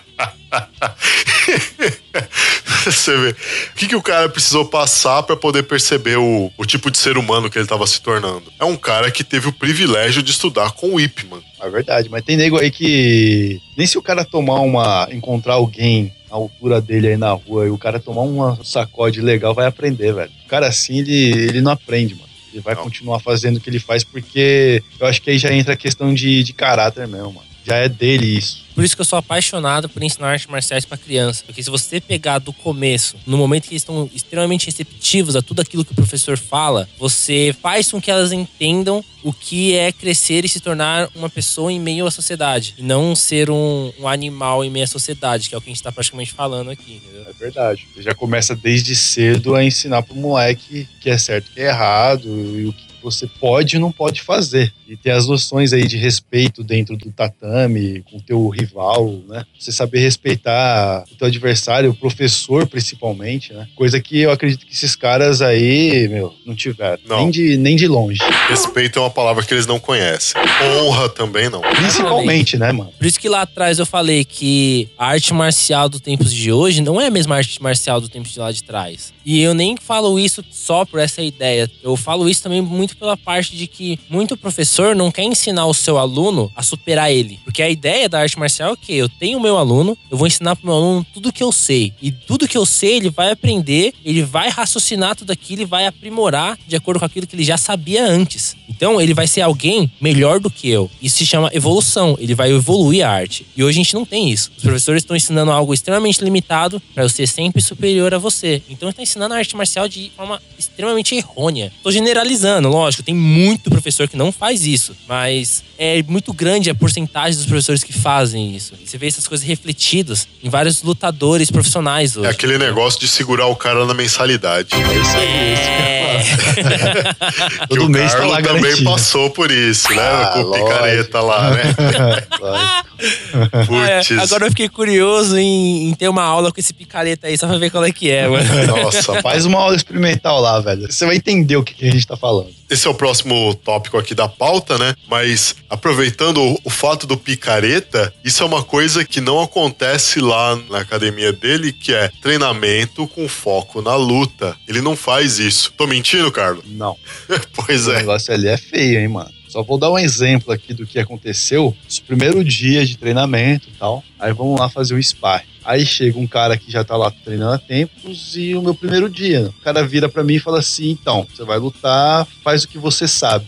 [2.85, 3.31] Você vê.
[3.31, 7.17] O que, que o cara precisou passar pra poder perceber o, o tipo de ser
[7.17, 8.43] humano que ele tava se tornando?
[8.59, 11.41] É um cara que teve o privilégio de estudar com o Ip Man.
[11.61, 13.61] É verdade, mas tem nego aí que.
[13.77, 15.09] Nem se o cara tomar uma.
[15.13, 19.55] encontrar alguém na altura dele aí na rua e o cara tomar uma sacode legal,
[19.55, 20.31] vai aprender, velho.
[20.45, 22.29] O cara assim, ele, ele não aprende, mano.
[22.53, 22.83] Ele vai Não.
[22.83, 26.13] continuar fazendo o que ele faz porque eu acho que aí já entra a questão
[26.13, 27.52] de, de caráter mesmo, mano.
[27.65, 28.63] Já é dele isso.
[28.75, 31.45] Por isso que eu sou apaixonado por ensinar artes marciais pra criança.
[31.45, 35.61] Porque se você pegar do começo, no momento que eles estão extremamente receptivos a tudo
[35.61, 40.45] aquilo que o professor fala, você faz com que elas entendam o que é crescer
[40.45, 42.75] e se tornar uma pessoa em meio à sociedade.
[42.79, 45.73] E não ser um, um animal em meio à sociedade, que é o que a
[45.73, 47.27] gente tá praticamente falando aqui, entendeu?
[47.29, 47.87] É verdade.
[47.95, 51.69] Você já começa desde cedo a ensinar pro moleque que é certo e que é
[51.69, 52.27] errado
[52.59, 54.73] e o que você pode e não pode fazer.
[54.89, 59.45] E ter as noções aí de respeito dentro do tatame, com o teu rival, né?
[59.59, 63.67] Você saber respeitar o teu adversário, o professor principalmente, né?
[63.75, 66.99] Coisa que eu acredito que esses caras aí, meu, não tiveram.
[67.07, 67.23] Não.
[67.23, 68.21] Nem, de, nem de longe.
[68.49, 70.41] Respeito é uma palavra que eles não conhecem.
[70.63, 71.61] Honra também não.
[71.61, 72.93] Principalmente, né, mano?
[72.99, 76.81] Por isso que lá atrás eu falei que a arte marcial dos tempos de hoje
[76.81, 79.13] não é a mesma arte marcial do tempo de lá de trás.
[79.25, 81.71] E eu nem falo isso só por essa ideia.
[81.83, 85.75] Eu falo isso também muito pela parte de que muito professor não quer ensinar o
[85.75, 87.39] seu aluno a superar ele.
[87.45, 90.27] Porque a ideia da arte marcial é que eu tenho o meu aluno, eu vou
[90.27, 91.93] ensinar pro meu aluno tudo que eu sei.
[92.01, 95.87] E tudo que eu sei, ele vai aprender, ele vai raciocinar tudo aquilo e vai
[95.87, 98.57] aprimorar de acordo com aquilo que ele já sabia antes.
[98.69, 100.91] Então, ele vai ser alguém melhor do que eu.
[101.01, 102.17] Isso se chama evolução.
[102.19, 103.47] Ele vai evoluir a arte.
[103.57, 104.51] E hoje a gente não tem isso.
[104.57, 108.63] Os professores estão ensinando algo extremamente limitado para eu ser sempre superior a você.
[108.69, 111.73] Então, está ensinando a arte marcial de forma extremamente errônea.
[111.83, 112.82] Tô generalizando, lógico.
[113.05, 114.95] Tem muito professor que não faz isso.
[115.09, 118.75] Mas é muito grande a porcentagem dos professores que fazem isso.
[118.85, 122.27] Você vê essas coisas refletidas em vários lutadores profissionais hoje.
[122.27, 124.69] É aquele negócio de segurar o cara na mensalidade.
[124.75, 125.27] É isso aí.
[125.27, 126.03] É.
[126.13, 126.33] É isso
[127.69, 128.91] Todo o mês tá lá também garantido.
[128.91, 130.03] passou por isso, né?
[130.03, 130.67] Ah, Com o lógico.
[130.69, 131.63] picareta lá, né?
[132.41, 133.75] Lógico.
[133.75, 134.19] É, Putz.
[134.19, 137.59] agora eu fiquei curioso em, em ter uma aula com esse picareta aí, só pra
[137.59, 138.45] ver qual é que é, mano.
[138.67, 140.91] Nossa, Faz uma aula experimental lá, velho.
[140.91, 142.51] Você vai entender o que que a gente tá falando.
[142.73, 144.95] Esse é o próximo tópico aqui da pauta, né?
[145.07, 150.57] Mas aproveitando o, o fato do picareta, isso é uma coisa que não acontece lá
[150.71, 154.57] na academia dele, que é treinamento com foco na luta.
[154.67, 155.71] Ele não faz isso.
[155.77, 156.65] Tô mentindo, Carlos?
[156.67, 156.97] Não.
[157.55, 157.97] Pois O é.
[157.99, 159.31] negócio ali é feio, hein, mano.
[159.51, 161.77] Só vou dar um exemplo aqui do que aconteceu.
[161.87, 164.03] Esse primeiro dia de treinamento e tal.
[164.19, 165.52] Aí vamos lá fazer o sparring.
[165.65, 169.09] Aí chega um cara que já tá lá treinando há tempos e o meu primeiro
[169.09, 169.49] dia.
[169.49, 172.79] O cara vira pra mim e fala assim: então, você vai lutar, faz o que
[172.79, 173.47] você sabe.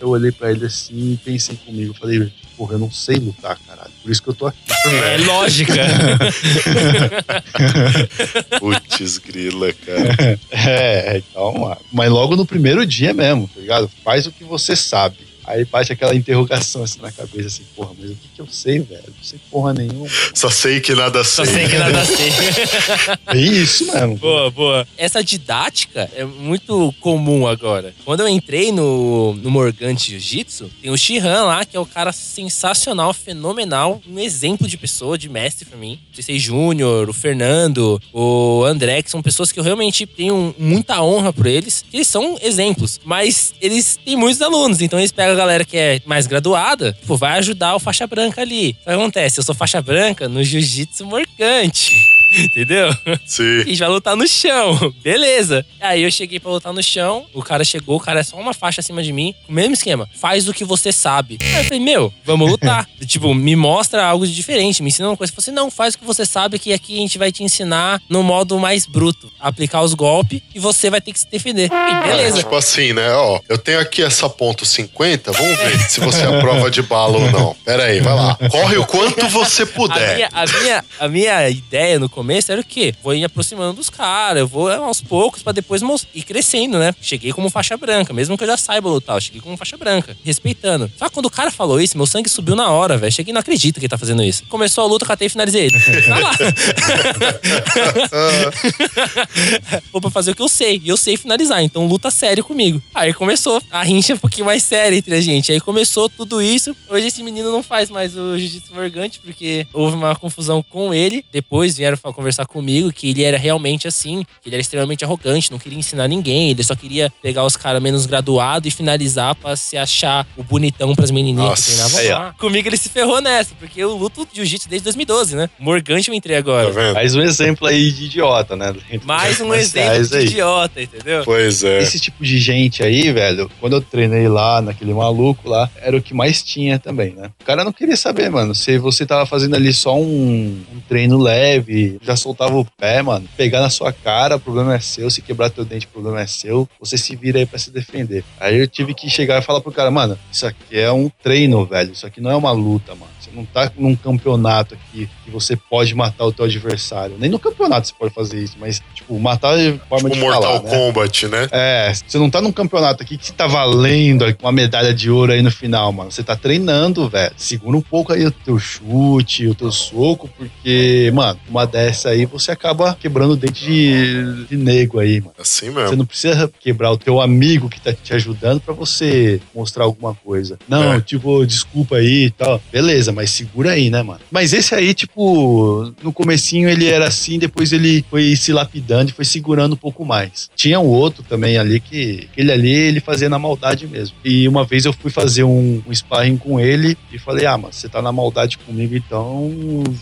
[0.00, 1.92] Eu olhei pra ele assim e pensei comigo.
[1.92, 3.90] Falei, porra, eu não sei lutar, caralho.
[4.02, 4.58] Por isso que eu tô aqui.
[4.86, 5.74] É lógica.
[8.58, 10.40] Putz, grila, cara.
[10.50, 13.90] É, então, mas logo no primeiro dia mesmo, tá ligado?
[14.04, 15.29] Faz o que você sabe.
[15.50, 18.78] Aí bate aquela interrogação assim na cabeça, assim, porra, mas o que que eu sei,
[18.80, 19.02] velho?
[19.06, 20.06] Não sei porra nenhuma.
[20.34, 21.54] Só sei que nada Só sei.
[21.54, 22.30] sei que nada sei.
[23.26, 24.16] É isso mesmo.
[24.16, 24.88] Boa, boa.
[24.96, 27.94] Essa didática é muito comum agora.
[28.04, 32.12] Quando eu entrei no, no Morgante Jiu-Jitsu, tem o Shihan lá, que é o cara
[32.12, 35.98] sensacional, fenomenal, um exemplo de pessoa, de mestre pra mim.
[36.12, 41.02] O Cissei Júnior, o Fernando, o André, que são pessoas que eu realmente tenho muita
[41.02, 41.84] honra por eles.
[41.90, 46.00] que Eles são exemplos, mas eles têm muitos alunos, então eles pegam galera que é
[46.04, 48.76] mais graduada, tipo, vai ajudar o faixa branca ali.
[48.82, 49.40] O que acontece?
[49.40, 51.99] Eu sou faixa branca no Jiu-Jitsu Morgante.
[52.38, 52.94] Entendeu?
[53.26, 53.60] Sim.
[53.60, 54.94] a gente vai lutar no chão.
[55.02, 55.64] Beleza.
[55.80, 58.54] Aí eu cheguei pra lutar no chão, o cara chegou, o cara é só uma
[58.54, 59.34] faixa acima de mim.
[59.48, 61.38] O mesmo esquema, faz o que você sabe.
[61.40, 62.88] Aí eu falei, meu, vamos lutar.
[63.06, 65.32] tipo, me mostra algo de diferente, me ensina uma coisa.
[65.36, 68.00] Eu falei, não, faz o que você sabe, que aqui a gente vai te ensinar
[68.08, 69.30] no modo mais bruto.
[69.40, 71.70] Aplicar os golpes e você vai ter que se defender.
[71.72, 72.38] E beleza.
[72.38, 73.12] Tipo assim, né?
[73.12, 77.18] Ó, eu tenho aqui essa ponto 50, vamos ver se você é prova de bala
[77.18, 77.56] ou não.
[77.64, 78.36] Pera aí, vai lá.
[78.50, 80.14] Corre o quanto você A puder.
[80.14, 82.19] minha, a, minha, a minha ideia no começo
[82.52, 82.94] era o quê?
[83.02, 85.82] Vou ir aproximando dos caras, eu vou aos poucos pra depois
[86.14, 86.94] ir crescendo, né?
[87.00, 90.16] Cheguei como faixa branca, mesmo que eu já saiba lutar, eu cheguei como faixa branca,
[90.24, 90.90] respeitando.
[90.96, 93.12] Só que quando o cara falou isso, meu sangue subiu na hora, velho.
[93.12, 94.44] Cheguei não acredito que ele tá fazendo isso.
[94.48, 95.78] Começou a luta, catei e finalizei ele.
[96.08, 96.30] Lá.
[99.92, 100.80] Vou pra fazer o que eu sei.
[100.84, 102.82] E eu sei finalizar, então luta sério comigo.
[102.94, 105.52] Aí começou a rincha um pouquinho mais séria entre a gente.
[105.52, 106.76] Aí começou tudo isso.
[106.88, 111.24] Hoje esse menino não faz mais o jiu-jitsu morgante, porque houve uma confusão com ele.
[111.32, 115.58] Depois vieram conversar comigo que ele era realmente assim, que ele era extremamente arrogante, não
[115.58, 119.76] queria ensinar ninguém, ele só queria pegar os caras menos graduados e finalizar pra se
[119.76, 122.18] achar o bonitão pras menininhas Nossa, que treinavam aí, ó.
[122.18, 122.34] lá.
[122.38, 125.50] Comigo ele se ferrou nessa, porque eu luto jiu-jitsu desde 2012, né?
[125.58, 126.72] Morgante eu entrei agora.
[126.72, 126.94] Tá vendo?
[126.94, 128.74] Mais um exemplo aí de idiota, né?
[129.04, 130.26] Mais um exemplo faz de aí.
[130.26, 131.22] idiota, entendeu?
[131.24, 131.82] Pois é.
[131.82, 136.02] Esse tipo de gente aí, velho, quando eu treinei lá, naquele maluco lá, era o
[136.02, 137.30] que mais tinha também, né?
[137.40, 141.18] O cara não queria saber, mano, se você tava fazendo ali só um, um treino
[141.18, 143.28] leve, já soltava o pé, mano.
[143.36, 145.10] Pegar na sua cara, o problema é seu.
[145.10, 146.68] Se quebrar teu dente, o problema é seu.
[146.80, 148.24] Você se vira aí pra se defender.
[148.38, 151.64] Aí eu tive que chegar e falar pro cara, mano, isso aqui é um treino,
[151.66, 151.92] velho.
[151.92, 153.12] Isso aqui não é uma luta, mano.
[153.20, 157.16] Você não tá num campeonato aqui que você pode matar o teu adversário.
[157.18, 160.42] Nem no campeonato você pode fazer isso, mas, tipo, matar de forma Tipo de Mortal
[160.42, 160.70] falar, né?
[160.70, 161.48] Kombat, né?
[161.52, 165.32] É, você não tá num campeonato aqui que você tá valendo uma medalha de ouro
[165.32, 166.10] aí no final, mano.
[166.10, 167.32] Você tá treinando, velho.
[167.36, 172.24] Segura um pouco aí o teu chute, o teu soco, porque, mano, uma dessa aí
[172.26, 175.32] você acaba quebrando o dente de, de nego aí, mano.
[175.38, 175.96] Assim Você mesmo.
[175.96, 180.58] não precisa quebrar o teu amigo que tá te ajudando pra você mostrar alguma coisa.
[180.68, 181.00] Não, É.
[181.00, 182.60] tipo, desculpa aí e tal.
[182.72, 184.20] Beleza, mas segura aí, né, mano?
[184.30, 189.14] Mas esse aí, tipo, no comecinho ele era assim, depois ele foi se lapidando e
[189.14, 190.48] foi segurando um pouco mais.
[190.54, 194.16] Tinha um outro também ali que aquele ali ele fazia na maldade mesmo.
[194.24, 197.72] E uma vez eu fui fazer um, um sparring com ele e falei: "Ah, mano,
[197.72, 199.52] você tá na maldade comigo, então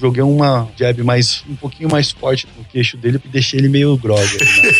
[0.00, 3.96] joguei uma jab mais um pouquinho mais forte no queixo dele e deixei ele meio
[3.96, 4.20] grog.
[4.20, 4.72] Né?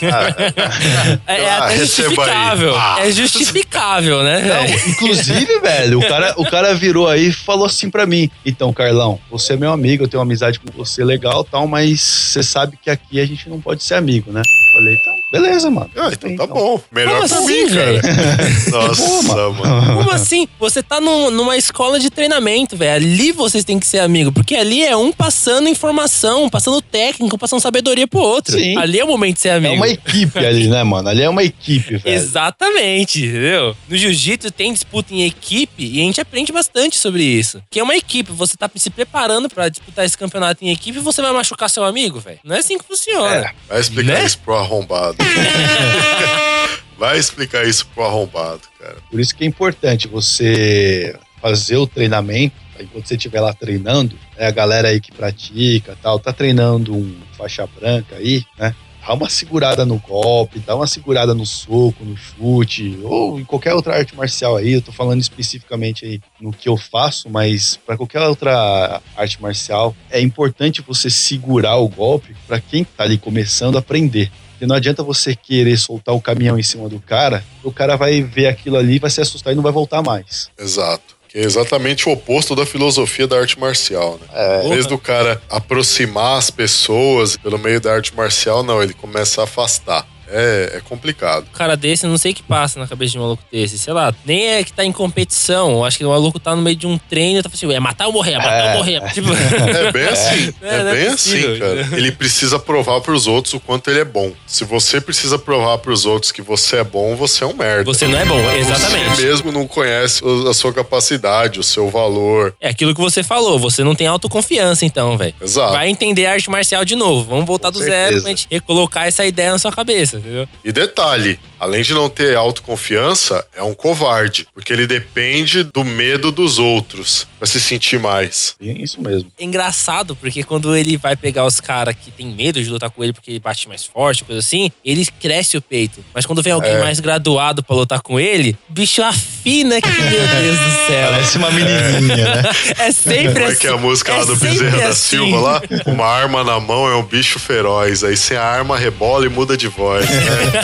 [1.26, 2.76] É, é Ah, até justificável.
[2.76, 2.96] Ah.
[3.00, 4.40] É justificável, né?
[4.40, 4.88] Não, velho?
[4.88, 9.18] inclusive, velho, o cara, o cara virou aí e falou assim pra mim: Então, Carlão,
[9.30, 12.76] você é meu amigo, eu tenho uma amizade com você legal tal, mas você sabe
[12.76, 14.42] que aqui a gente não pode ser amigo, né?
[14.72, 15.90] Falei, então, beleza, mano.
[15.96, 16.80] Ah, então tá bom.
[16.92, 18.00] Melhor Como pra assim, mim, cara.
[18.70, 19.96] Nossa, Pô, mano.
[19.96, 20.48] Como assim?
[20.58, 22.92] Você tá num- numa escola de treinamento, velho.
[22.94, 24.30] Ali vocês têm que ser amigo.
[24.30, 28.52] Porque ali é um passando informação, passando técnico, passando sabedoria pro outro.
[28.58, 28.76] Sim.
[28.76, 29.74] Ali é o momento de ser É amigo.
[29.74, 31.08] uma equipe ali, né, mano?
[31.08, 32.16] Ali é uma equipe, velho.
[32.16, 33.76] Exatamente, entendeu?
[33.88, 37.60] No jiu-jitsu tem disputa em equipe e a gente aprende bastante sobre isso.
[37.70, 41.02] Que é uma equipe, você tá se preparando pra disputar esse campeonato em equipe e
[41.02, 42.38] você vai machucar seu amigo, velho.
[42.44, 43.34] Não é assim que funciona.
[43.34, 43.50] É.
[43.68, 44.24] Vai explicar Né?
[44.24, 45.16] isso pro arrombado.
[46.96, 48.96] Vai explicar isso pro arrombado, cara.
[49.10, 54.46] Por isso que é importante você fazer o treinamento, enquanto você estiver lá treinando, né,
[54.46, 58.74] a galera aí que pratica tal, tá treinando um faixa branca aí, né?
[59.06, 63.74] Dá uma segurada no golpe, dá uma segurada no soco, no chute, ou em qualquer
[63.74, 64.74] outra arte marcial aí.
[64.74, 69.96] Eu tô falando especificamente aí no que eu faço, mas para qualquer outra arte marcial,
[70.10, 74.30] é importante você segurar o golpe para quem tá ali começando a aprender.
[74.60, 78.20] Porque não adianta você querer soltar o caminhão em cima do cara, o cara vai
[78.20, 80.50] ver aquilo ali, vai se assustar e não vai voltar mais.
[80.58, 81.16] Exato.
[81.26, 84.26] Que é exatamente o oposto da filosofia da arte marcial, né?
[84.34, 88.92] É, Em vez do cara aproximar as pessoas pelo meio da arte marcial, não, ele
[88.92, 90.06] começa a afastar.
[90.32, 91.46] É, é complicado.
[91.52, 93.78] Um cara desse, eu não sei o que passa na cabeça de um maluco desse.
[93.78, 95.84] Sei lá, nem é que tá em competição.
[95.84, 97.80] Acho que o maluco tá no meio de um treino e tá falando assim, é
[97.80, 98.70] matar ou morrer, é matar É.
[98.72, 99.00] ou morrer.
[99.12, 100.54] Tipo, É bem assim.
[100.62, 101.50] É, É, é bem possível.
[101.50, 101.96] assim, cara.
[101.98, 104.32] Ele precisa provar pros outros o quanto ele é bom.
[104.46, 107.84] Se você precisa provar pros outros que você é bom, você é um merda.
[107.84, 109.10] você não é bom, exatamente.
[109.16, 112.54] Você mesmo não conhece a sua capacidade, o seu valor.
[112.60, 115.34] É aquilo que você falou, você não tem autoconfiança então, velho.
[115.40, 115.72] Exato.
[115.72, 117.24] Vai entender a arte marcial de novo.
[117.28, 118.22] Vamos voltar do Com zero certeza.
[118.22, 120.48] pra gente recolocar essa ideia na sua cabeça, entendeu?
[120.64, 126.30] E detalhe, além de não ter autoconfiança, é um covarde, porque ele depende do medo
[126.30, 128.54] dos outros pra se sentir mais.
[128.60, 129.30] é isso mesmo.
[129.38, 133.02] É engraçado, porque quando ele vai pegar os caras que tem medo de lutar com
[133.02, 136.04] ele porque ele bate mais forte, coisa assim, ele cresce o peito.
[136.14, 136.80] Mas quando vem alguém É.
[136.80, 139.02] mais graduado pra lutar com ele, o bicho
[139.40, 141.10] afina que, meu Deus do céu.
[141.10, 142.42] Parece uma menininha, né?
[142.78, 143.56] É sempre Como é assim.
[143.58, 145.16] que é a música lá do sempre Bezerra da assim.
[145.16, 145.62] Silva lá?
[145.86, 148.04] Uma arma na mão é um bicho feroz.
[148.04, 150.08] Aí sem a arma rebola e muda de voz.
[150.08, 150.16] Né?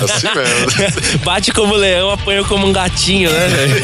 [0.02, 1.20] Assim mesmo.
[1.24, 3.76] Bate como leão, apanha como um gatinho, né, velho?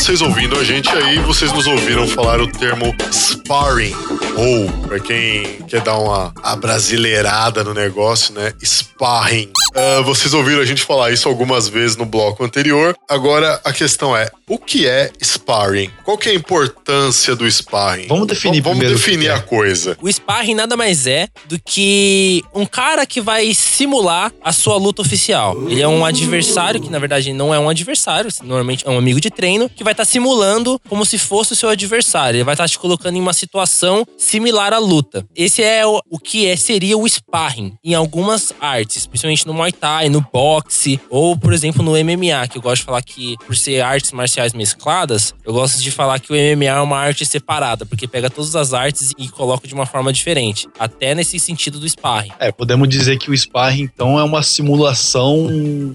[0.00, 2.94] vocês ouvindo a gente aí, vocês nos ouviram falar o termo
[3.50, 3.92] sparring,
[4.36, 8.52] ou, pra quem quer dar uma abrasileirada no negócio, né?
[8.62, 9.50] Sparring.
[9.74, 12.96] Ah, vocês ouviram a gente falar isso algumas vezes no bloco anterior.
[13.08, 15.90] Agora, a questão é, o que é sparring?
[16.04, 18.06] Qual que é a importância do sparring?
[18.06, 19.34] Vamos definir Vamos primeiro o definir é.
[19.34, 19.96] a coisa.
[20.00, 25.02] O sparring nada mais é do que um cara que vai simular a sua luta
[25.02, 25.56] oficial.
[25.68, 29.20] Ele é um adversário, que na verdade não é um adversário, normalmente é um amigo
[29.20, 32.38] de treino, que vai estar simulando como se fosse o seu adversário.
[32.38, 35.26] Ele vai estar te colocando em uma situação similar à luta.
[35.34, 39.72] Esse é o, o que é, seria o sparring em algumas artes, principalmente no Muay
[39.72, 43.56] Thai, no boxe, ou, por exemplo, no MMA, que eu gosto de falar que, por
[43.56, 47.84] ser artes marciais mescladas, eu gosto de falar que o MMA é uma arte separada,
[47.86, 50.68] porque pega todas as artes e coloca de uma forma diferente.
[50.78, 52.32] Até nesse sentido do sparring.
[52.38, 55.48] É, podemos dizer que o sparring, então, é uma simulação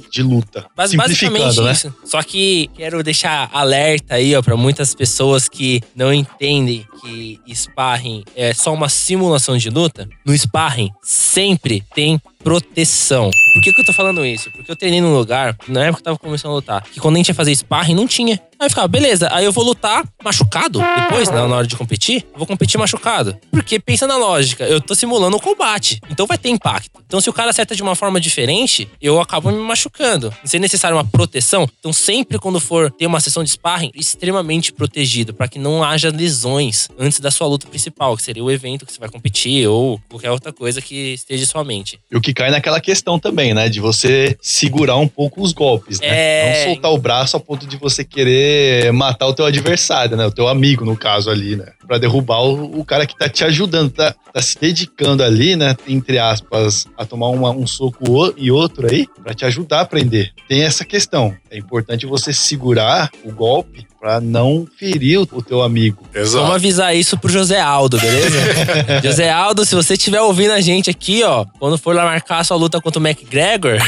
[0.10, 0.66] de luta.
[0.76, 1.72] Mas Simplificando, basicamente né?
[1.72, 1.94] isso.
[2.04, 8.24] Só que quero deixar alerta aí, ó, pra muitas pessoas que não entendem que sparring
[8.36, 10.08] é só uma simulação de luta.
[10.26, 13.32] No sparring sempre tem proteção.
[13.56, 14.52] Por que, que eu tô falando isso?
[14.52, 17.16] Porque eu treinei num lugar, na época que eu tava começando a lutar, que quando
[17.16, 18.40] a gente ia fazer sparring, não tinha.
[18.60, 22.38] Aí eu ficava, beleza, aí eu vou lutar machucado depois, na hora de competir, eu
[22.38, 23.36] vou competir machucado.
[23.52, 27.02] Porque pensa na lógica, eu tô simulando o combate, então vai ter impacto.
[27.06, 30.34] Então se o cara acerta de uma forma diferente, eu acabo me machucando.
[30.44, 34.72] Se é necessário uma proteção, então sempre quando for ter uma sessão de sparring, extremamente
[34.72, 38.86] protegido, para que não haja lesões antes da sua luta principal, que seria o evento
[38.86, 42.00] que você vai competir ou qualquer outra coisa que esteja em sua mente.
[42.12, 43.70] E o que cai naquela questão também, né?
[43.70, 46.08] De você segurar um pouco os golpes, né?
[46.08, 46.58] É.
[46.66, 50.26] Não soltar o braço a ponto de você querer matar o teu adversário, né?
[50.26, 51.66] O teu amigo, no caso ali, né?
[51.88, 55.76] Pra derrubar o, o cara que tá te ajudando, tá, tá se dedicando ali, né?
[55.88, 60.32] Entre aspas, a tomar uma- um soco e outro aí, pra te ajudar a aprender.
[60.48, 61.34] Tem essa questão.
[61.50, 66.04] É importante você segurar o golpe pra não ferir o, teu amigo.
[66.14, 66.52] Vamos Exato.
[66.52, 68.38] avisar isso pro José Aldo, beleza?
[69.04, 72.44] José Aldo, se você estiver ouvindo a gente aqui, ó, quando for lá marcar a
[72.44, 73.80] sua luta contra o McGregor.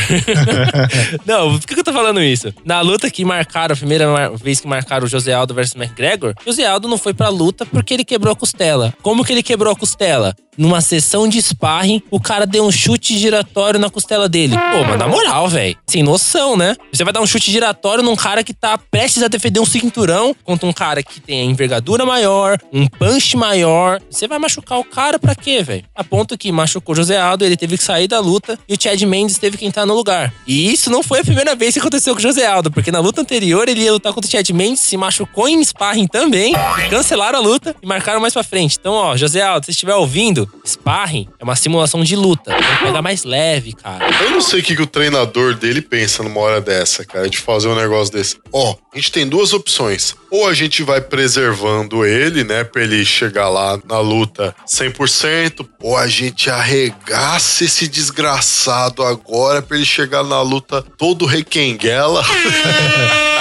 [1.24, 2.51] não, por que que eu tô falando isso?
[2.65, 6.65] Na luta que marcaram, a primeira vez que marcaram o José Aldo versus McGregor, José
[6.65, 8.95] Aldo não foi pra luta porque ele quebrou a costela.
[9.03, 10.36] Como que ele quebrou a costela?
[10.57, 14.57] Numa sessão de sparring, o cara deu um chute giratório na costela dele.
[14.57, 15.78] Pô, mas na moral, velho.
[15.86, 16.76] Sem noção, né?
[16.91, 20.07] Você vai dar um chute giratório num cara que tá prestes a defender um cinturão
[20.43, 24.01] contra um cara que tem a envergadura maior, um punch maior.
[24.10, 25.84] Você vai machucar o cara pra quê, velho?
[25.95, 28.78] A ponto que machucou o José Aldo, ele teve que sair da luta e o
[28.82, 30.34] Chad Mendes teve que entrar no lugar.
[30.45, 32.99] E isso não foi a primeira vez que aconteceu com o José Aldo, porque na
[32.99, 36.53] luta anterior ele ia lutar contra o Chad Mendes, se machucou em sparring também,
[36.89, 38.78] cancelaram a luta e marcaram mais pra frente.
[38.80, 42.53] Então, ó, José Aldo, se estiver ouvindo, sparring é uma simulação de luta.
[42.53, 44.05] Tem que pegar mais leve, cara.
[44.24, 47.38] Eu não sei o que, que o treinador dele pensa numa hora dessa, cara, de
[47.38, 48.38] fazer um negócio desse.
[48.51, 49.97] Ó, a gente tem duas opções.
[50.30, 55.98] Ou a gente vai preservando ele, né, pra ele chegar lá na luta 100%, ou
[55.98, 62.24] a gente arregaça esse desgraçado agora pra ele chegar na luta todo requenguela.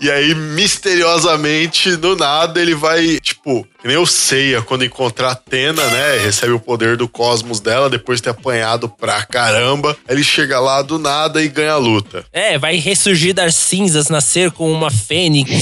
[0.00, 5.32] E aí, misteriosamente, do nada, ele vai, tipo, que nem o Seiya, quando encontrar a
[5.32, 6.18] Atena, né?
[6.18, 9.94] Recebe o poder do cosmos dela, depois de ter apanhado pra caramba.
[10.08, 12.24] Ele chega lá do nada e ganha a luta.
[12.32, 15.50] É, vai ressurgir das cinzas, nascer com uma fênix.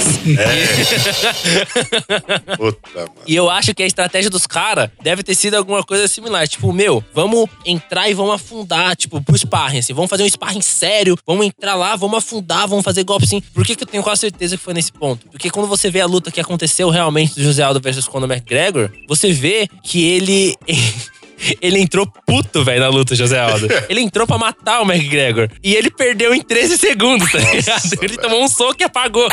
[2.57, 3.13] Puta, mano.
[3.27, 6.47] E eu acho que a estratégia dos caras deve ter sido alguma coisa similar.
[6.47, 9.93] Tipo, meu, vamos entrar e vamos afundar, tipo, pro sparring, assim.
[9.93, 13.41] Vamos fazer um sparring sério, vamos entrar lá, vamos afundar, vamos fazer golpe assim.
[13.53, 15.27] Por que, que eu tenho quase certeza que foi nesse ponto?
[15.29, 18.91] Porque quando você vê a luta que aconteceu realmente do José Aldo versus Conor McGregor,
[19.09, 20.55] você vê que ele.
[21.61, 23.67] Ele entrou puto, velho, na luta, José Aldo.
[23.91, 25.49] Ele entrou pra matar o McGregor.
[25.61, 27.83] E ele perdeu em 13 segundos, tá ligado?
[28.01, 29.29] Ele tomou um soco e apagou.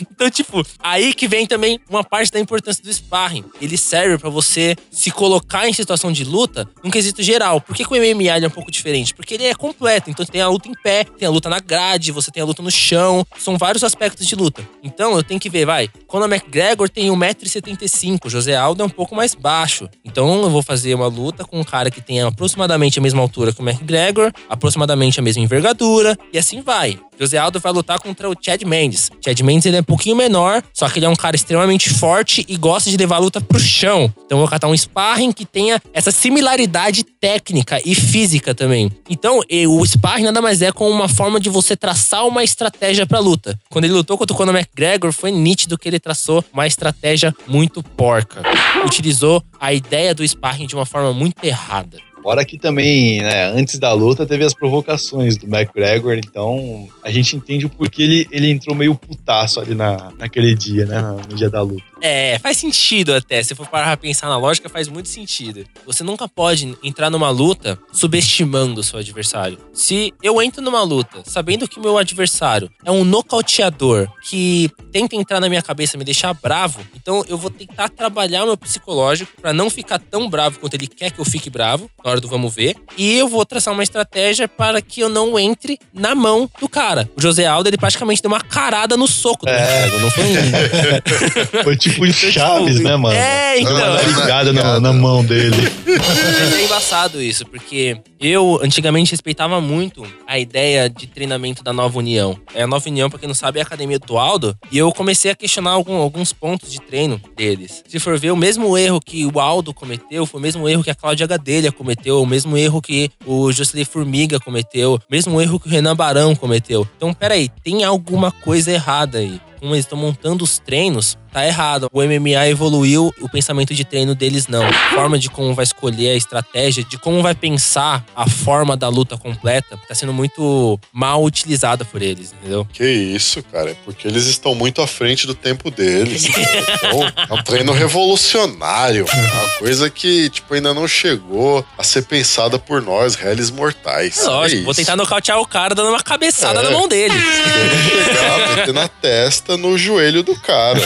[0.00, 3.44] Então, tipo, aí que vem também uma parte da importância do sparring.
[3.60, 7.60] Ele serve pra você se colocar em situação de luta num quesito geral.
[7.60, 9.14] Por que, que o MMA é um pouco diferente?
[9.14, 10.10] Porque ele é completo.
[10.10, 12.62] Então, tem a luta em pé, tem a luta na grade, você tem a luta
[12.62, 13.26] no chão.
[13.38, 14.66] São vários aspectos de luta.
[14.82, 15.88] Então, eu tenho que ver, vai.
[16.06, 19.88] Conor McGregor tem 1,75m, José Aldo é um pouco mais baixo.
[20.04, 23.52] Então, eu vou fazer uma luta com um cara que tem aproximadamente a mesma altura
[23.52, 26.98] que o McGregor, aproximadamente a mesma envergadura, e assim vai.
[27.20, 29.10] José Aldo vai lutar contra o Chad Mendes.
[29.22, 32.46] Chad Mendes ele é um pouquinho menor, só que ele é um cara extremamente forte
[32.48, 34.12] e gosta de levar a luta pro chão.
[34.24, 38.90] Então eu vou catar um sparring que tenha essa similaridade técnica e física também.
[39.08, 43.18] Então o sparring nada mais é como uma forma de você traçar uma estratégia pra
[43.18, 43.58] luta.
[43.68, 47.82] Quando ele lutou contra o Conor McGregor, foi nítido que ele traçou uma estratégia muito
[47.82, 48.42] porca.
[48.86, 51.98] Utilizou a ideia do sparring de uma forma muito errada.
[52.22, 57.34] Fora que também, né, antes da luta teve as provocações do McGregor, então a gente
[57.34, 61.48] entende o porquê ele, ele entrou meio putaço ali na, naquele dia, né, no dia
[61.48, 61.89] da luta.
[62.00, 63.42] É, faz sentido até.
[63.42, 65.64] Se for parar pra pensar na lógica, faz muito sentido.
[65.86, 69.58] Você nunca pode entrar numa luta subestimando o seu adversário.
[69.72, 75.14] Se eu entro numa luta sabendo que o meu adversário é um nocauteador que tenta
[75.14, 78.56] entrar na minha cabeça e me deixar bravo, então eu vou tentar trabalhar o meu
[78.56, 82.20] psicológico pra não ficar tão bravo quanto ele quer que eu fique bravo, na hora
[82.20, 82.76] do vamos ver.
[82.96, 87.08] E eu vou traçar uma estratégia para que eu não entre na mão do cara.
[87.16, 91.70] O José Aldo, ele praticamente deu uma carada no soco do McGregor, não foi um...
[91.90, 93.14] Tipo o Chaves, né, mano?
[93.16, 93.74] É, então.
[93.74, 95.56] uma ligada na, na mão dele.
[95.86, 101.98] Mas é embaçado isso, porque eu antigamente respeitava muito a ideia de treinamento da Nova
[101.98, 102.38] União.
[102.54, 104.56] É, a Nova União, pra quem não sabe, é a academia do Aldo.
[104.70, 107.82] E eu comecei a questionar algum- alguns pontos de treino deles.
[107.88, 110.90] Se for ver, o mesmo erro que o Aldo cometeu foi o mesmo erro que
[110.90, 115.58] a Cláudia Gadelha cometeu, o mesmo erro que o Jocelyn Formiga cometeu, o mesmo erro
[115.60, 116.86] que o Renan Barão cometeu.
[116.96, 119.40] Então, peraí, tem alguma coisa errada aí.
[119.60, 121.88] Como eles estão montando os treinos, tá errado.
[121.92, 124.64] O MMA evoluiu, o pensamento de treino deles não.
[124.66, 128.88] A forma de como vai escolher a estratégia, de como vai pensar a forma da
[128.88, 132.66] luta completa, tá sendo muito mal utilizada por eles, entendeu?
[132.72, 133.70] Que isso, cara.
[133.70, 136.24] É porque eles estão muito à frente do tempo deles.
[136.26, 139.04] Então, é um treino revolucionário.
[139.12, 144.18] Uma coisa que, tipo, ainda não chegou a ser pensada por nós, réis mortais.
[144.18, 146.62] É lógico, É vou tentar nocautear o cara dando uma cabeçada É.
[146.62, 147.14] na mão dele.
[147.14, 150.78] Chegar, meter na testa, no joelho do cara.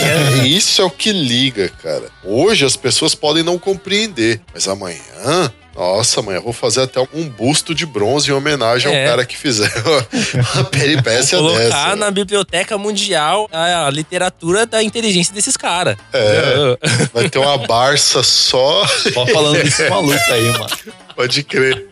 [0.44, 2.04] E isso é o que liga, cara.
[2.22, 5.52] Hoje as pessoas podem não compreender, mas amanhã.
[5.76, 9.02] Nossa, amanhã eu vou fazer até um busto de bronze em homenagem É.
[9.02, 9.68] ao cara que fizer
[10.54, 11.96] uma peripécia Colocar dessa.
[11.96, 15.96] na biblioteca mundial a, a literatura da inteligência desses caras.
[16.12, 16.78] É.
[17.12, 18.86] Vai ter uma Barça só.
[18.86, 20.68] Só falando desse maluco aí, mano.
[21.16, 21.86] Pode crer.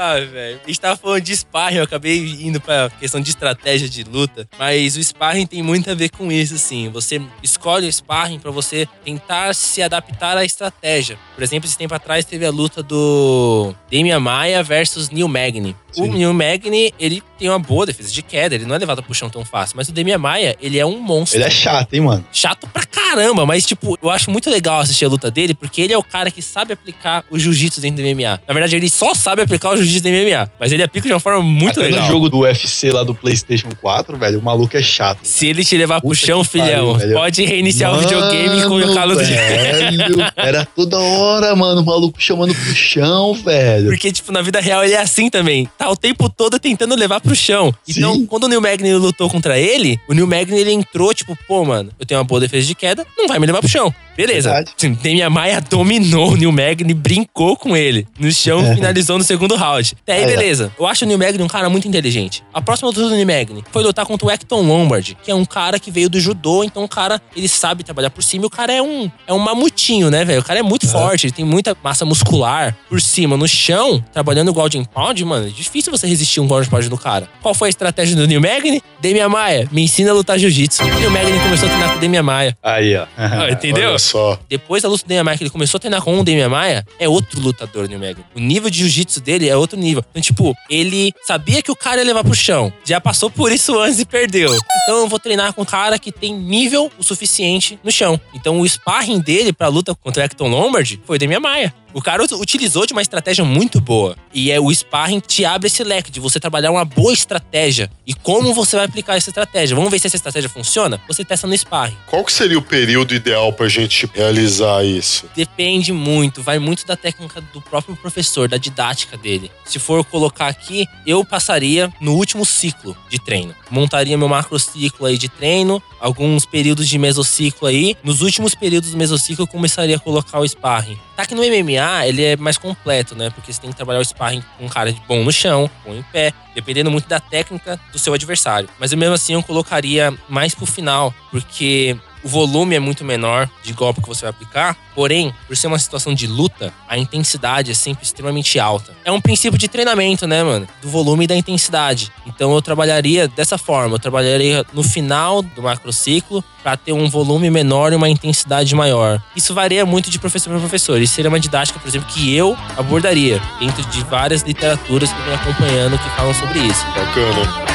[0.00, 0.60] Ah, velho.
[0.62, 4.48] A gente tava falando de sparring, eu acabei indo pra questão de estratégia de luta.
[4.56, 6.88] Mas o sparring tem muito a ver com isso, assim.
[6.90, 11.18] Você escolhe o sparring pra você tentar se adaptar à estratégia.
[11.34, 15.74] Por exemplo, esse tempo atrás teve a luta do Damian Maia versus Neil Magny.
[15.96, 16.06] O.
[16.06, 19.30] Neil Magny, ele tem uma boa defesa de queda, ele não é levado pro chão
[19.30, 19.76] tão fácil.
[19.76, 22.24] Mas o Damian Maia, ele é um monstro Ele é chato, hein, mano?
[22.32, 25.92] chato pra caramba, mas tipo, eu acho muito legal assistir a luta dele, porque ele
[25.92, 28.40] é o cara que sabe aplicar o jiu-jitsu dentro do MMA.
[28.46, 31.14] Na verdade, ele só sabe aplicar o jiu-jitsu dentro do MMA, mas ele aplica de
[31.14, 32.02] uma forma muito Até legal.
[32.02, 35.20] no jogo do UFC lá do PlayStation 4, velho, o maluco é chato.
[35.22, 37.14] Se ele te levar pro chão, pariu, filhão, velho.
[37.14, 41.84] pode reiniciar o videogame e colocar a luta de velho, Era toda hora, mano, o
[41.84, 43.86] maluco chamando pro chão, velho.
[43.88, 45.68] Porque, tipo, na vida real ele é assim também.
[45.78, 47.74] Tá o tempo todo tentando levar pro chão.
[47.88, 48.26] Então, Sim.
[48.26, 51.90] quando o Neil Magny lutou contra ele, o Neil Magny ele entrou, tipo, pô, mano,
[51.98, 53.92] eu tenho uma boa defesa de queda, não vai me levar pro chão.
[54.16, 54.64] Beleza.
[54.76, 58.06] Sim, Demian Maia dominou o Neil Magny, brincou com ele.
[58.18, 58.74] No chão, É.
[58.74, 59.94] finalizou no segundo round.
[60.02, 60.26] Até aí, É.
[60.26, 60.72] beleza.
[60.78, 62.42] Eu acho o Neil Magny um cara muito inteligente.
[62.52, 65.44] A próxima luta do Neil Magny foi lutar contra o Hector Lombard, que é um
[65.44, 68.50] cara que veio do judô, então o cara, ele sabe trabalhar por cima e o
[68.50, 70.40] cara é um, é um mamutinho, né, velho?
[70.40, 73.36] O cara é muito forte, ele tem muita massa muscular por cima.
[73.36, 76.98] No chão, trabalhando o Golden Pound, mano, é difícil você resistir um Golden Pound do
[76.98, 77.17] cara.
[77.42, 78.82] Qual foi a estratégia do Neil Magny?
[79.00, 80.82] Demian Maia, me ensina a lutar jiu-jitsu.
[80.82, 82.58] O Neil Magny começou a treinar com o Demian Maia.
[82.62, 83.06] Aí, ó.
[83.38, 83.90] Ah, entendeu?
[83.90, 84.38] Olha só.
[84.48, 86.84] Depois da luta do Demian Maia, que ele começou a treinar com o Demian Maia,
[86.98, 88.24] é outro lutador, o Neil Magny.
[88.34, 90.04] O nível de jiu-jitsu dele é outro nível.
[90.10, 92.72] Então, tipo, ele sabia que o cara ia levar pro chão.
[92.84, 94.54] Já passou por isso antes e perdeu.
[94.82, 98.20] Então, eu vou treinar com um cara que tem nível o suficiente no chão.
[98.34, 101.74] Então, o sparring dele pra luta contra o Hector Lombard foi o Demian Maia.
[101.94, 104.16] O cara ut- utilizou de uma estratégia muito boa.
[104.32, 107.90] E é o sparring te abre esse leque de você trabalhar uma boa estratégia.
[108.06, 109.74] E como você vai aplicar essa estratégia.
[109.74, 111.00] Vamos ver se essa estratégia funciona?
[111.08, 111.96] Você testa no sparring.
[112.06, 115.26] Qual que seria o período ideal pra gente realizar isso?
[115.34, 119.50] Depende muito, vai muito da técnica do próprio professor, da didática dele.
[119.64, 123.54] Se for colocar aqui, eu passaria no último ciclo de treino.
[123.70, 127.96] Montaria meu macrociclo aí de treino, alguns períodos de mesociclo aí.
[128.02, 130.98] Nos últimos períodos do mesociclo, eu começaria a colocar o sparring.
[131.18, 133.28] Tá que no MMA, ele é mais completo, né?
[133.30, 135.92] Porque você tem que trabalhar o sparring com um cara de bom no chão, bom
[135.92, 138.68] em pé, dependendo muito da técnica do seu adversário.
[138.78, 143.48] Mas eu mesmo assim, eu colocaria mais pro final, porque o volume é muito menor
[143.62, 147.70] de golpe que você vai aplicar, porém, por ser uma situação de luta, a intensidade
[147.70, 148.92] é sempre extremamente alta.
[149.04, 150.66] É um princípio de treinamento, né, mano?
[150.82, 152.12] Do volume e da intensidade.
[152.26, 157.50] Então eu trabalharia dessa forma, eu trabalharia no final do macrociclo para ter um volume
[157.50, 159.22] menor e uma intensidade maior.
[159.34, 161.00] Isso varia muito de professor para professor.
[161.00, 165.24] Isso seria uma didática, por exemplo, que eu abordaria dentro de várias literaturas que eu
[165.24, 166.84] venho acompanhando que falam sobre isso.
[166.86, 167.68] Bacana.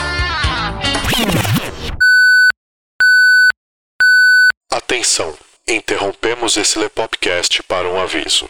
[5.13, 5.37] Atenção!
[5.67, 8.49] Interrompemos esse Lepopcast para um aviso.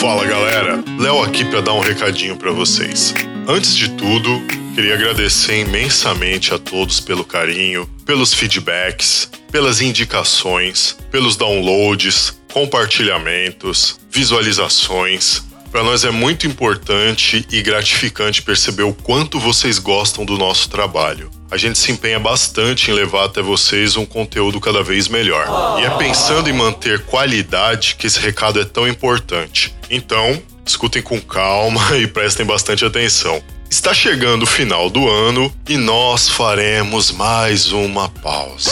[0.00, 3.14] Fala galera, Léo aqui para dar um recadinho para vocês.
[3.46, 4.42] Antes de tudo,
[4.74, 15.44] queria agradecer imensamente a todos pelo carinho, pelos feedbacks, pelas indicações, pelos downloads, compartilhamentos, visualizações.
[15.76, 21.30] Para nós é muito importante e gratificante perceber o quanto vocês gostam do nosso trabalho.
[21.50, 25.78] A gente se empenha bastante em levar até vocês um conteúdo cada vez melhor.
[25.78, 29.74] E é pensando em manter qualidade que esse recado é tão importante.
[29.90, 33.42] Então, escutem com calma e prestem bastante atenção.
[33.68, 38.70] Está chegando o final do ano e nós faremos mais uma pausa.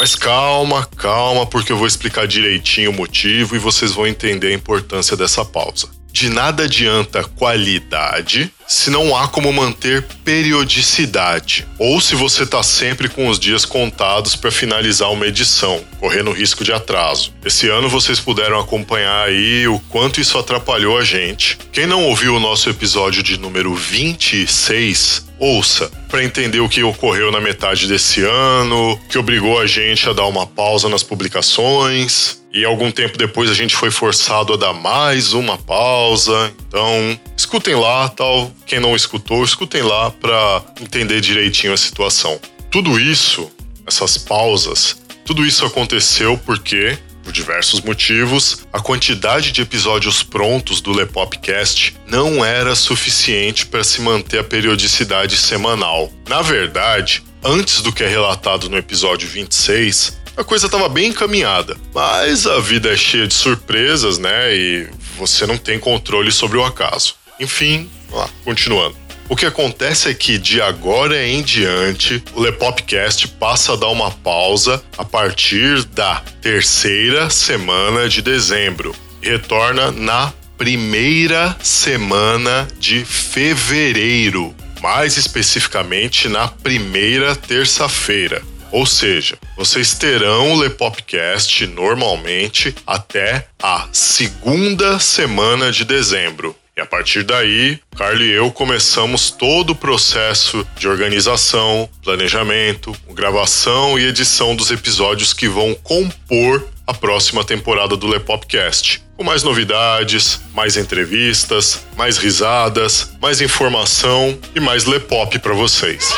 [0.00, 4.54] Mas calma, calma, porque eu vou explicar direitinho o motivo e vocês vão entender a
[4.54, 5.90] importância dessa pausa.
[6.12, 13.08] De nada adianta qualidade se não há como manter periodicidade, ou se você está sempre
[13.08, 17.34] com os dias contados para finalizar uma edição, correndo risco de atraso.
[17.44, 21.58] Esse ano vocês puderam acompanhar aí o quanto isso atrapalhou a gente.
[21.72, 27.32] Quem não ouviu o nosso episódio de número 26, ouça para entender o que ocorreu
[27.32, 32.39] na metade desse ano, que obrigou a gente a dar uma pausa nas publicações.
[32.52, 36.52] E algum tempo depois a gente foi forçado a dar mais uma pausa.
[36.66, 38.50] Então, escutem lá, tal.
[38.66, 42.40] Quem não escutou, escutem lá para entender direitinho a situação.
[42.70, 43.50] Tudo isso,
[43.86, 50.92] essas pausas, tudo isso aconteceu porque por diversos motivos, a quantidade de episódios prontos do
[50.92, 56.12] Lepopcast não era suficiente para se manter a periodicidade semanal.
[56.28, 61.76] Na verdade, antes do que é relatado no episódio 26, a coisa estava bem encaminhada.
[61.94, 64.54] Mas a vida é cheia de surpresas, né?
[64.54, 64.88] E
[65.18, 67.14] você não tem controle sobre o acaso.
[67.38, 68.96] Enfim, lá, continuando.
[69.28, 74.10] O que acontece é que de agora em diante, o Lepopcast passa a dar uma
[74.10, 85.16] pausa a partir da terceira semana de dezembro retorna na primeira semana de fevereiro, mais
[85.16, 88.42] especificamente na primeira terça-feira.
[88.72, 96.54] Ou seja, vocês terão o Lepopcast normalmente até a segunda semana de dezembro.
[96.76, 103.98] E a partir daí, Carlos e eu começamos todo o processo de organização, planejamento, gravação
[103.98, 109.02] e edição dos episódios que vão compor a próxima temporada do Lepopcast.
[109.16, 116.14] Com mais novidades, mais entrevistas, mais risadas, mais informação e mais Lepop para vocês.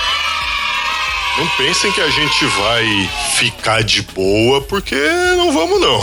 [1.39, 6.01] Não pensem que a gente vai ficar de boa, porque não vamos não.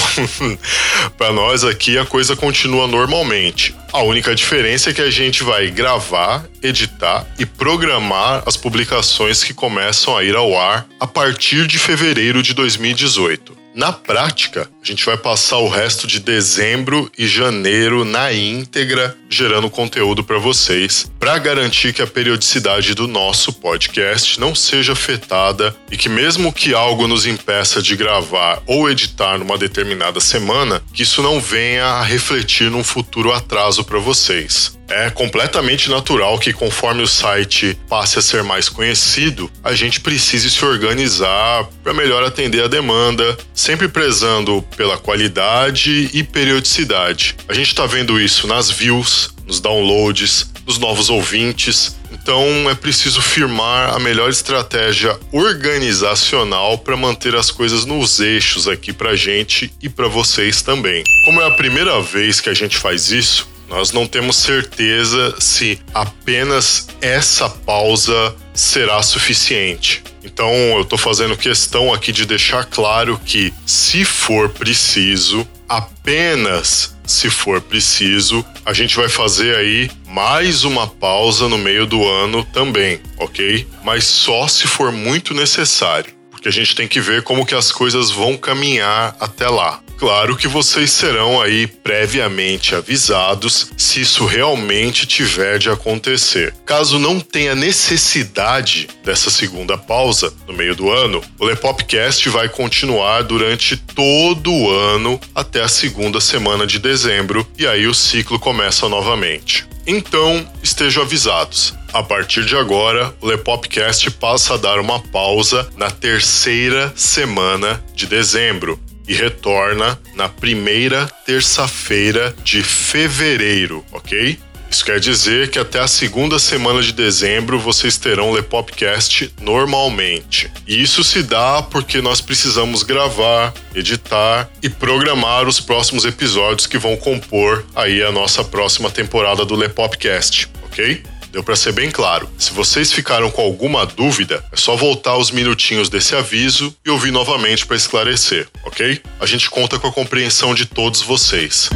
[1.18, 3.76] Para nós aqui a coisa continua normalmente.
[3.94, 9.54] A única diferença é que a gente vai gravar, editar e programar as publicações que
[9.54, 13.59] começam a ir ao ar a partir de fevereiro de 2018.
[13.74, 19.70] Na prática, a gente vai passar o resto de dezembro e janeiro na íntegra gerando
[19.70, 25.98] conteúdo para vocês, para garantir que a periodicidade do nosso podcast não seja afetada e
[25.98, 31.22] que mesmo que algo nos impeça de gravar ou editar numa determinada semana, que isso
[31.22, 34.79] não venha a refletir num futuro atraso para vocês.
[34.90, 40.50] É completamente natural que, conforme o site passe a ser mais conhecido, a gente precise
[40.50, 47.36] se organizar para melhor atender a demanda, sempre prezando pela qualidade e periodicidade.
[47.48, 51.96] A gente está vendo isso nas views, nos downloads, nos novos ouvintes.
[52.12, 58.92] Então é preciso firmar a melhor estratégia organizacional para manter as coisas nos eixos aqui
[58.92, 61.04] para gente e para vocês também.
[61.26, 65.80] Como é a primeira vez que a gente faz isso, nós não temos certeza se
[65.94, 70.04] apenas essa pausa será suficiente.
[70.24, 77.30] Então, eu estou fazendo questão aqui de deixar claro que, se for preciso, apenas se
[77.30, 83.00] for preciso, a gente vai fazer aí mais uma pausa no meio do ano também,
[83.18, 83.68] ok?
[83.84, 87.72] Mas só se for muito necessário, porque a gente tem que ver como que as
[87.72, 89.80] coisas vão caminhar até lá.
[90.00, 96.54] Claro que vocês serão aí previamente avisados se isso realmente tiver de acontecer.
[96.66, 103.24] Caso não tenha necessidade dessa segunda pausa no meio do ano, o Lepopcast vai continuar
[103.24, 108.88] durante todo o ano até a segunda semana de dezembro e aí o ciclo começa
[108.88, 109.68] novamente.
[109.86, 111.74] Então, estejam avisados.
[111.92, 118.06] A partir de agora, o Lepopcast passa a dar uma pausa na terceira semana de
[118.06, 118.80] dezembro
[119.10, 124.38] e retorna na primeira terça-feira de fevereiro, ok?
[124.70, 130.52] Isso quer dizer que até a segunda semana de dezembro vocês terão o Lepopcast normalmente.
[130.68, 136.78] E isso se dá porque nós precisamos gravar, editar e programar os próximos episódios que
[136.78, 141.02] vão compor aí a nossa próxima temporada do Lepopcast, ok?
[141.32, 142.30] Deu para ser bem claro.
[142.38, 147.12] Se vocês ficaram com alguma dúvida, é só voltar os minutinhos desse aviso e ouvir
[147.12, 149.02] novamente para esclarecer, ok?
[149.20, 151.70] A gente conta com a compreensão de todos vocês.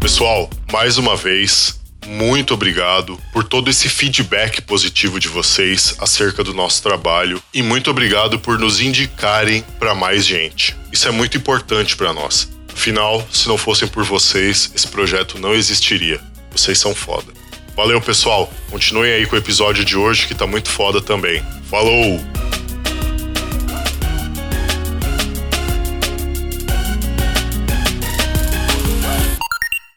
[0.00, 6.54] Pessoal, mais uma vez, muito obrigado por todo esse feedback positivo de vocês acerca do
[6.54, 10.76] nosso trabalho e muito obrigado por nos indicarem para mais gente.
[10.92, 12.55] Isso é muito importante para nós.
[12.76, 16.20] Afinal, se não fossem por vocês, esse projeto não existiria.
[16.50, 17.32] Vocês são foda.
[17.74, 18.52] Valeu, pessoal.
[18.70, 21.42] Continuem aí com o episódio de hoje que tá muito foda também.
[21.70, 22.20] Falou!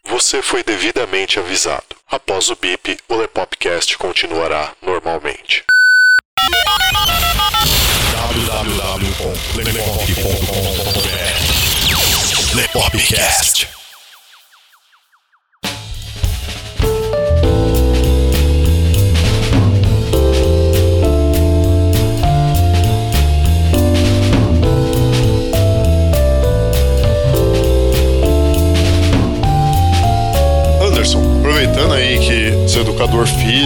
[0.04, 1.84] Você foi devidamente avisado.
[2.10, 5.64] Após o bip, o Lepopcast continuará normalmente.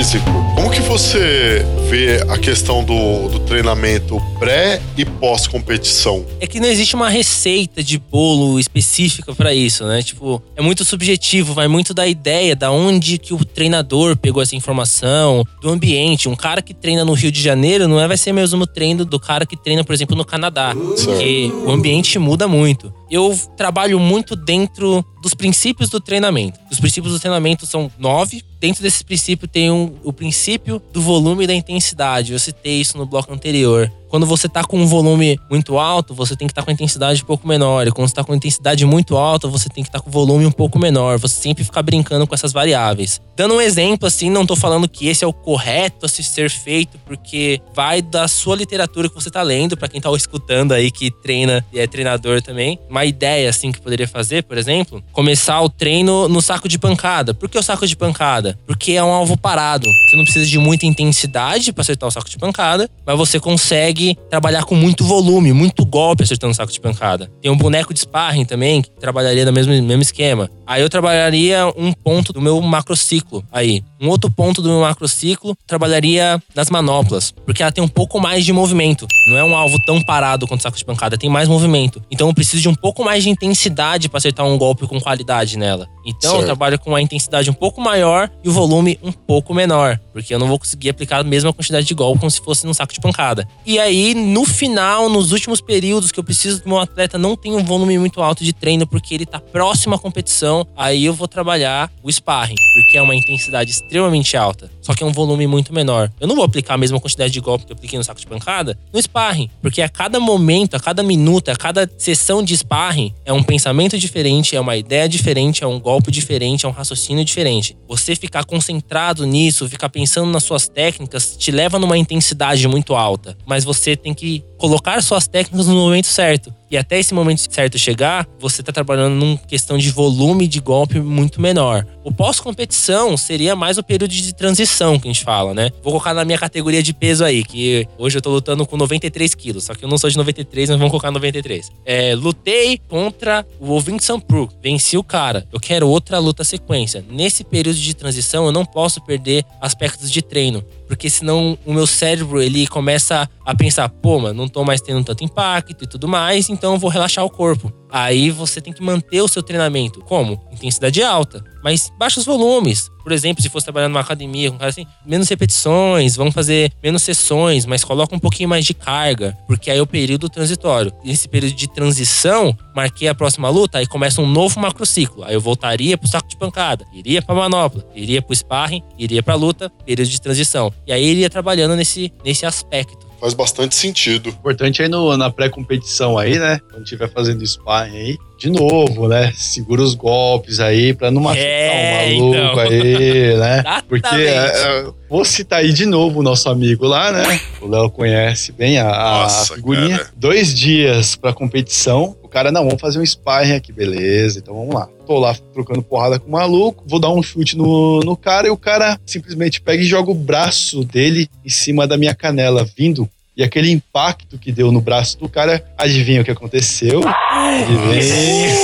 [0.04, 6.26] Físico, como que você vê a questão do, do treinamento pré e pós-competição?
[6.40, 10.02] É que não existe uma receita de bolo específica pra isso, né?
[10.02, 14.54] Tipo, é muito subjetivo, vai muito da ideia, da onde que o treinador pegou essa
[14.54, 16.28] informação, do ambiente.
[16.28, 19.04] Um cara que treina no Rio de Janeiro não é vai ser o mesmo treino
[19.04, 22.92] do cara que treina, por exemplo, no Canadá, porque o ambiente muda muito.
[23.10, 26.58] Eu trabalho muito dentro dos princípios do treinamento.
[26.70, 28.42] Os princípios do treinamento são nove.
[28.64, 32.32] Dentro desse princípio tem um- o princípio do volume e da intensidade.
[32.32, 33.92] Eu citei isso no bloco anterior.
[34.14, 37.20] Quando você tá com um volume muito alto, você tem que estar com a intensidade
[37.20, 37.84] um pouco menor.
[37.84, 40.12] E quando você tá com a intensidade muito alta, você tem que estar com o
[40.12, 41.18] volume um pouco menor.
[41.18, 43.20] Você sempre fica brincando com essas variáveis.
[43.36, 46.48] Dando um exemplo, assim, não tô falando que esse é o correto a se ser
[46.48, 50.92] feito, porque vai da sua literatura que você tá lendo, pra quem tá escutando aí
[50.92, 52.78] que treina e é treinador também.
[52.88, 57.34] Uma ideia, assim, que poderia fazer, por exemplo, começar o treino no saco de pancada.
[57.34, 58.56] Por que o saco de pancada?
[58.64, 59.88] Porque é um alvo parado.
[60.08, 64.03] Você não precisa de muita intensidade pra acertar o saco de pancada, mas você consegue
[64.28, 67.30] trabalhar com muito volume, muito golpe acertando o saco de pancada.
[67.40, 70.50] Tem um boneco de sparring também, que trabalharia no mesmo, mesmo esquema.
[70.66, 73.82] Aí eu trabalharia um ponto do meu macrociclo aí.
[74.00, 78.44] Um outro ponto do meu macrociclo trabalharia nas manoplas, porque ela tem um pouco mais
[78.44, 79.06] de movimento.
[79.28, 82.02] Não é um alvo tão parado quanto o saco de pancada, tem mais movimento.
[82.10, 85.56] Então eu preciso de um pouco mais de intensidade para acertar um golpe com qualidade
[85.58, 85.86] nela.
[86.06, 86.46] Então eu Certo.
[86.46, 90.38] trabalho com uma intensidade um pouco maior e o volume um pouco menor, porque eu
[90.38, 93.00] não vou conseguir aplicar a mesma quantidade de golpe como se fosse num saco de
[93.00, 93.46] pancada.
[93.64, 97.36] E aí, no final, nos últimos períodos que eu preciso que o meu atleta não
[97.36, 101.14] tenha um volume muito alto de treino, porque ele tá próximo à competição, aí eu
[101.14, 105.46] vou trabalhar o sparring, porque é uma intensidade extremamente alta, só que é um volume
[105.46, 106.10] muito menor.
[106.18, 108.26] Eu não vou aplicar a mesma quantidade de golpe que eu apliquei no saco de
[108.26, 113.14] pancada no sparring, porque a cada momento, a cada minuto, a cada sessão de sparring
[113.24, 117.24] é um pensamento diferente, é uma ideia diferente, é um golpe diferente, é um raciocínio
[117.24, 117.76] diferente.
[117.86, 123.36] Você ficar concentrado nisso, ficar pensando nas suas técnicas, te leva numa intensidade muito alta,
[123.46, 126.52] mas você tem que colocar suas técnicas no momento certo.
[126.74, 130.98] E até esse momento certo chegar, você tá trabalhando numa questão de volume de golpe
[130.98, 131.86] muito menor.
[132.02, 135.70] O pós-competição seria mais o período de transição que a gente fala, né?
[135.84, 139.36] Vou colocar na minha categoria de peso aí, que hoje eu tô lutando com 93
[139.36, 141.70] quilos, só que eu não sou de 93, mas vamos colocar 93.
[141.86, 145.46] É, lutei contra o Vincent Pro, venci o cara.
[145.52, 147.04] Eu quero outra luta sequência.
[147.08, 151.86] Nesse período de transição, eu não posso perder aspectos de treino, porque senão o meu
[151.86, 156.08] cérebro ele começa a pensar, pô, mano, não tô mais tendo tanto impacto e tudo
[156.08, 157.72] mais, então eu vou relaxar o corpo.
[157.90, 160.00] Aí você tem que manter o seu treinamento.
[160.00, 160.40] Como?
[160.52, 162.90] Intensidade alta, mas baixos volumes.
[163.04, 166.72] Por exemplo, se fosse trabalhar numa academia com um cara assim, menos repetições, vamos fazer
[166.82, 170.92] menos sessões, mas coloca um pouquinho mais de carga, porque aí é o período transitório.
[171.04, 175.22] Nesse período de transição, marquei a próxima luta, aí começa um novo macrociclo.
[175.22, 179.34] Aí eu voltaria pro saco de pancada, iria pra manopla, iria pro sparring, iria pra
[179.34, 180.72] luta, período de transição.
[180.86, 183.13] E aí iria trabalhando nesse, nesse aspecto.
[183.24, 184.28] Faz bastante sentido.
[184.28, 186.60] Importante aí no, na pré-competição aí, né?
[186.70, 189.32] Quando estiver fazendo sparring aí, de novo, né?
[189.34, 192.58] Segura os golpes aí pra não machucar É, o maluco então.
[192.60, 193.62] aí, né?
[193.88, 194.58] Porque Exatamente.
[194.58, 197.40] é, é, vou citar aí de novo o nosso amigo lá, né?
[197.62, 199.96] O Léo conhece bem a, a Nossa, figurinha.
[199.96, 200.10] cara.
[200.14, 202.14] Dois dias pra competição.
[202.22, 204.38] O cara, não, vamos fazer um sparring aqui, beleza.
[204.38, 204.86] Então vamos lá.
[205.06, 208.50] Tô lá trocando porrada com o maluco, vou dar um chute no, no cara e
[208.50, 213.08] o cara simplesmente pega e joga o braço dele em cima da minha canela, vindo.
[213.36, 217.02] E aquele impacto que deu no braço do cara, adivinha o que aconteceu?
[217.06, 218.54] Adivinha?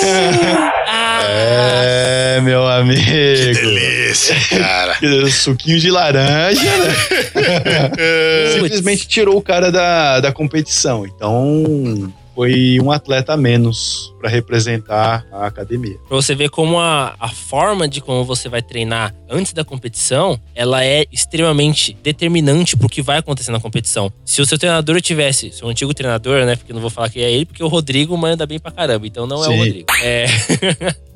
[1.29, 3.01] É, meu amigo.
[3.01, 4.97] Delícia, cara.
[5.31, 6.95] Suquinho de laranja, né?
[8.55, 11.05] Simplesmente tirou o cara da, da competição.
[11.05, 15.97] Então, foi um atleta a menos para representar a academia.
[16.09, 20.39] Pra você ver como a, a forma de como você vai treinar antes da competição,
[20.55, 24.12] ela é extremamente determinante pro que vai acontecer na competição.
[24.24, 26.57] Se o seu treinador tivesse, seu antigo treinador, né?
[26.57, 29.07] Porque eu não vou falar que é ele, porque o Rodrigo manda bem pra caramba,
[29.07, 29.59] então não é o Sim.
[29.59, 29.87] Rodrigo.
[30.03, 30.26] É.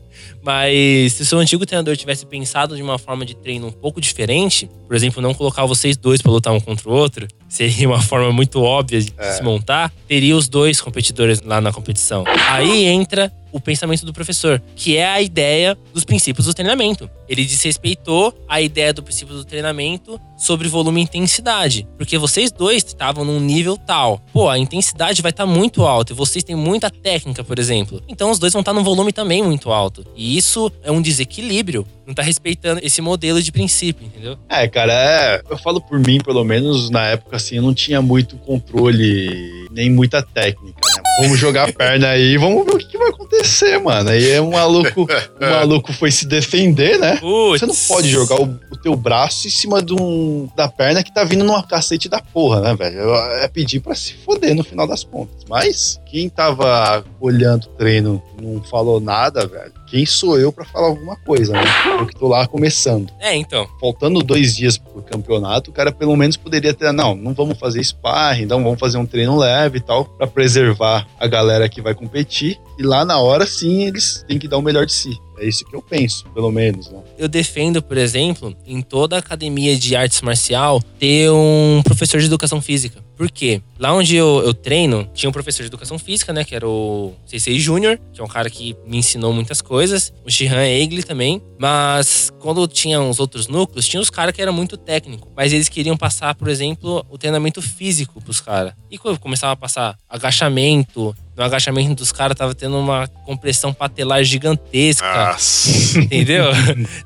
[0.44, 4.00] Mas se o seu antigo treinador tivesse pensado de uma forma de treino um pouco
[4.00, 8.02] diferente, por exemplo, não colocar vocês dois pra lutar um contra o outro, seria uma
[8.02, 12.24] forma muito óbvia de se montar, teria os dois competidores lá na competição.
[12.50, 17.08] Aí entra o pensamento do professor, que é a ideia dos princípios do treinamento.
[17.28, 22.84] Ele desrespeitou a ideia do princípio do treinamento sobre volume e intensidade, porque vocês dois
[22.84, 24.20] estavam num nível tal.
[24.32, 28.02] Pô, a intensidade vai estar muito alta e vocês têm muita técnica, por exemplo.
[28.08, 30.04] Então os dois vão estar num volume também muito alto.
[30.16, 31.86] E isso é um desequilíbrio.
[32.06, 34.36] Não tá respeitando esse modelo de princípio, entendeu?
[34.48, 38.02] É, cara, é, eu falo por mim, pelo menos na época assim, eu não tinha
[38.02, 41.02] muito controle, nem muita técnica, né?
[41.22, 44.10] Vamos jogar a perna aí, vamos ver o que, vai acontecer, mano.
[44.10, 47.18] Aí o maluco, o maluco foi se defender, né?
[47.22, 51.12] Você não pode jogar o, o teu braço em cima de um, da perna que
[51.12, 53.14] tá vindo numa cacete da porra, né, velho?
[53.40, 55.44] É pedir pra se foder no final das contas.
[55.48, 59.72] Mas quem tava olhando o treino não falou nada, velho.
[59.94, 61.62] Quem sou eu pra falar alguma coisa, né?
[62.00, 63.12] Eu que tô lá começando.
[63.20, 63.64] É, então.
[63.80, 67.78] Faltando dois dias pro campeonato, o cara pelo menos poderia ter, não, não vamos fazer
[67.84, 71.94] sparring, então vamos fazer um treino leve e tal, pra preservar a galera que vai
[71.94, 72.58] competir.
[72.78, 75.18] E lá na hora, sim, eles têm que dar o melhor de si.
[75.38, 77.02] É isso que eu penso, pelo menos, né?
[77.18, 82.62] Eu defendo, por exemplo, em toda academia de artes marcial, ter um professor de educação
[82.62, 83.02] física.
[83.16, 83.60] Por quê?
[83.78, 86.44] Lá onde eu, eu treino, tinha um professor de educação física, né?
[86.44, 90.12] Que era o Sensei Júnior, que é um cara que me ensinou muitas coisas.
[90.24, 91.40] O Shihan Egli também.
[91.58, 95.28] Mas quando tinha uns outros núcleos, tinha os caras que eram muito técnicos.
[95.36, 98.72] Mas eles queriam passar, por exemplo, o treinamento físico pros caras.
[98.90, 103.72] E quando eu começava a passar agachamento, no agachamento dos caras tava tendo uma compressão
[103.72, 105.06] patelar gigantesca.
[105.06, 106.00] Nossa.
[106.00, 106.44] Entendeu?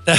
[0.05, 0.15] Tá.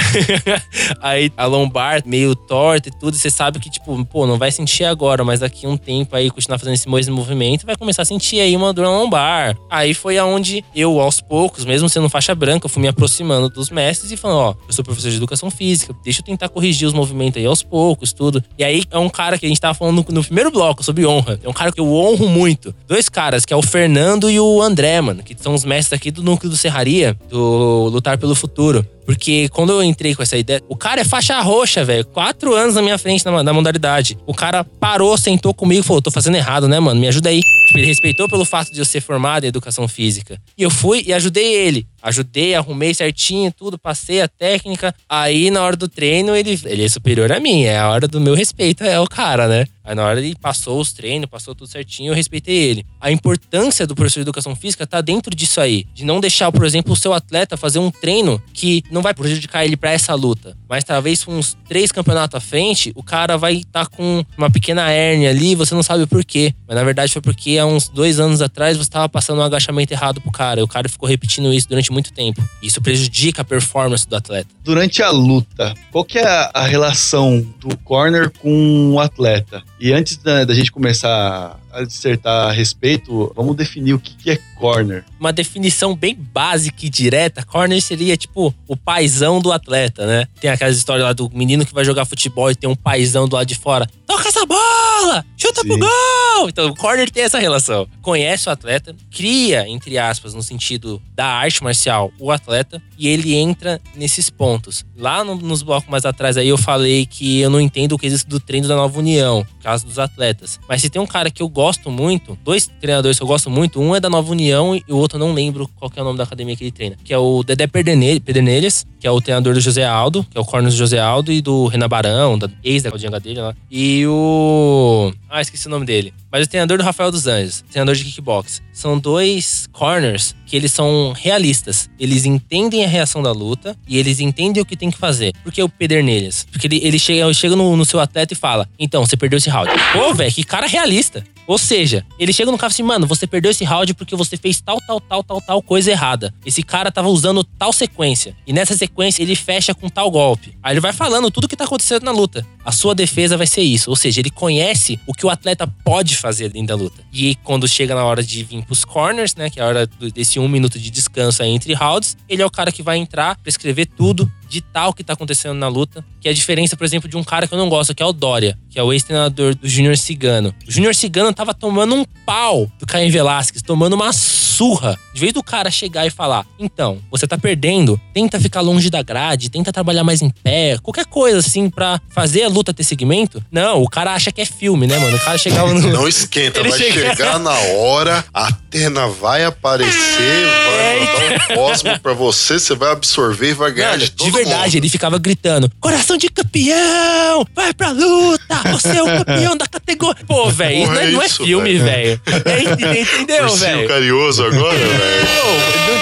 [1.02, 4.52] aí a lombar meio torta e tudo, e você sabe que, tipo, pô, não vai
[4.52, 8.04] sentir agora, mas daqui a um tempo aí, continuar fazendo esse mesmo movimento, vai começar
[8.04, 9.58] a sentir aí uma dor na lombar.
[9.70, 14.12] Aí foi aonde eu, aos poucos, mesmo sendo faixa branca, fui me aproximando dos mestres
[14.12, 17.40] e falando, ó, eu sou professor de educação física, deixa eu tentar corrigir os movimentos
[17.40, 18.44] aí aos poucos, tudo.
[18.58, 21.06] E aí é um cara que a gente tava falando no, no primeiro bloco sobre
[21.06, 21.40] honra.
[21.44, 22.76] É um cara que eu honro muito.
[22.88, 23.99] Dois caras, que é o Fernando
[24.30, 28.18] e o André, mano, que são os mestres aqui do núcleo do Serraria, do Lutar
[28.18, 28.86] pelo Futuro.
[29.10, 32.06] Porque quando eu entrei com essa ideia, o cara é faixa roxa, velho.
[32.06, 34.16] Quatro anos na minha frente na, na modalidade.
[34.24, 37.02] O cara parou, sentou comigo e falou: tô fazendo errado, né, mano?
[37.02, 37.42] Me ajuda aí.
[37.42, 40.40] Tipo, ele respeitou pelo fato de eu ser formado em educação física.
[40.56, 41.88] E eu fui e ajudei ele.
[42.02, 44.96] Ajudei, arrumei certinho, tudo, passei a técnica.
[45.08, 47.64] Aí, na hora do treino, ele, ele é superior a mim.
[47.64, 49.66] É a hora do meu respeito, é o cara, né?
[49.84, 52.86] Aí, na hora ele passou os treinos, passou tudo certinho, eu respeitei ele.
[53.02, 55.86] A importância do professor de educação física tá dentro disso aí.
[55.94, 59.66] De não deixar, por exemplo, o seu atleta fazer um treino que não vai prejudicar
[59.66, 60.56] ele pra essa luta.
[60.68, 64.90] Mas talvez com uns três campeonatos à frente, o cara vai estar com uma pequena
[64.90, 66.54] hérnia ali, você não sabe o porquê.
[66.68, 69.94] Mas na verdade foi porque há uns dois anos atrás você estava passando um agachamento
[69.94, 70.60] errado pro cara.
[70.60, 72.42] E o cara ficou repetindo isso durante muito tempo.
[72.62, 74.50] Isso prejudica a performance do atleta.
[74.64, 79.64] Durante a luta, qual que é a relação do corner com o atleta?
[79.80, 84.38] E antes da, da gente começar a dissertar a respeito, vamos definir o que, é
[84.58, 85.04] corner.
[85.20, 90.28] Uma definição bem básica e direta, corner seria tipo o paizão do atleta, né?
[90.40, 93.36] Tem aquelas histórias lá do menino que vai jogar futebol e tem um paizão do
[93.36, 93.88] lado de fora.
[94.06, 95.24] Toca essa bola!
[95.38, 95.80] Chuta pro Sim.
[95.80, 96.50] gol!
[96.50, 97.88] Então o corner tem essa relação.
[98.02, 103.36] Conhece o atleta, cria, entre aspas, no sentido da arte marcial, o atleta, e ele
[103.36, 104.86] entra nesses pontos.
[104.98, 108.06] Lá no- nos blocos mais atrás aí eu falei que eu não entendo o que
[108.08, 110.60] existe do treino da nova união, no caso dos atletas.
[110.68, 113.80] Mas se tem um cara que eu gosto muito, dois treinadores que eu gosto muito,
[113.80, 116.18] um é da Nova União e o outro eu não lembro qual é o nome
[116.18, 119.54] da academia que ele treina, que é o Dedé Pederne- Pederneiras, que é o treinador
[119.54, 122.50] do José Aldo, que é o corner do José Aldo e do Renan Barão, da
[122.64, 123.56] ex da Caldinha dele lá.
[123.70, 125.14] E o.
[125.30, 126.14] Ah, esqueci o nome dele.
[126.32, 128.62] Mas o treinador do Rafael dos Anjos, treinador de kickbox.
[128.72, 131.90] São dois corners que eles são realistas.
[132.00, 135.34] Eles entendem a reação da luta e eles entendem o que tem que fazer.
[135.44, 136.46] Por que o Pederneiras?
[136.52, 139.50] Porque ele, ele chega, chega no, no seu atleta e fala: Então, você perdeu esse
[139.50, 139.70] round.
[139.94, 141.24] Pô, velho, que cara realista.
[141.50, 144.38] Ou seja, ele chega no cara e assim, mano, você perdeu esse round porque você
[144.38, 146.32] fez tal, tal, tal, tal, tal coisa errada.
[146.46, 148.36] Esse cara tava usando tal sequência.
[148.46, 150.56] E nessa sequência ele fecha com tal golpe.
[150.62, 152.46] Aí ele vai falando tudo que tá acontecendo na luta.
[152.64, 153.90] A sua defesa vai ser isso.
[153.90, 157.04] Ou seja, ele conhece o que o atleta pode fazer dentro da luta.
[157.12, 159.50] E quando chega na hora de vir pros corners, né?
[159.50, 162.52] Que é a hora desse um minuto de descanso aí entre rounds, ele é o
[162.52, 166.04] cara que vai entrar, prescrever tudo ditar o que tá acontecendo na luta.
[166.22, 168.06] Que é a diferença, por exemplo, de um cara que eu não gosto, que é
[168.06, 170.54] o Dória, que é o ex-treinador do Júnior Cigano.
[170.68, 175.00] O Júnior Cigano tava tomando um pau do Caio Velasquez, tomando uma surra.
[175.14, 179.02] De vez do cara chegar e falar: então, você tá perdendo, tenta ficar longe da
[179.02, 183.42] grade, tenta trabalhar mais em pé, qualquer coisa assim pra fazer a luta ter segmento.
[183.52, 185.16] Não, o cara acha que é filme, né, mano?
[185.16, 185.80] O cara chegava no.
[185.90, 191.52] Não esquenta, Ele vai chega- chegar na hora, a Atena vai aparecer, vai É, mandar
[191.52, 194.90] um cosmo pra você, você vai absorver e vai ganhar de todo de verdade, ele
[194.90, 197.46] ficava gritando: Coração de campeão!
[197.56, 198.56] Vai pra luta!
[198.72, 200.24] Você é o campeão da categoria!
[200.28, 202.22] Pô, velho, isso não, é- não é filme, velho.
[202.46, 203.88] É, entendeu, velho?
[203.88, 205.28] carinhoso agora, velho.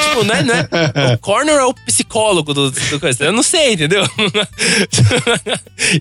[0.10, 3.26] Tipo, não é, não é- O Corner é o psicólogo do, do coisa.
[3.26, 4.04] Eu não sei, entendeu?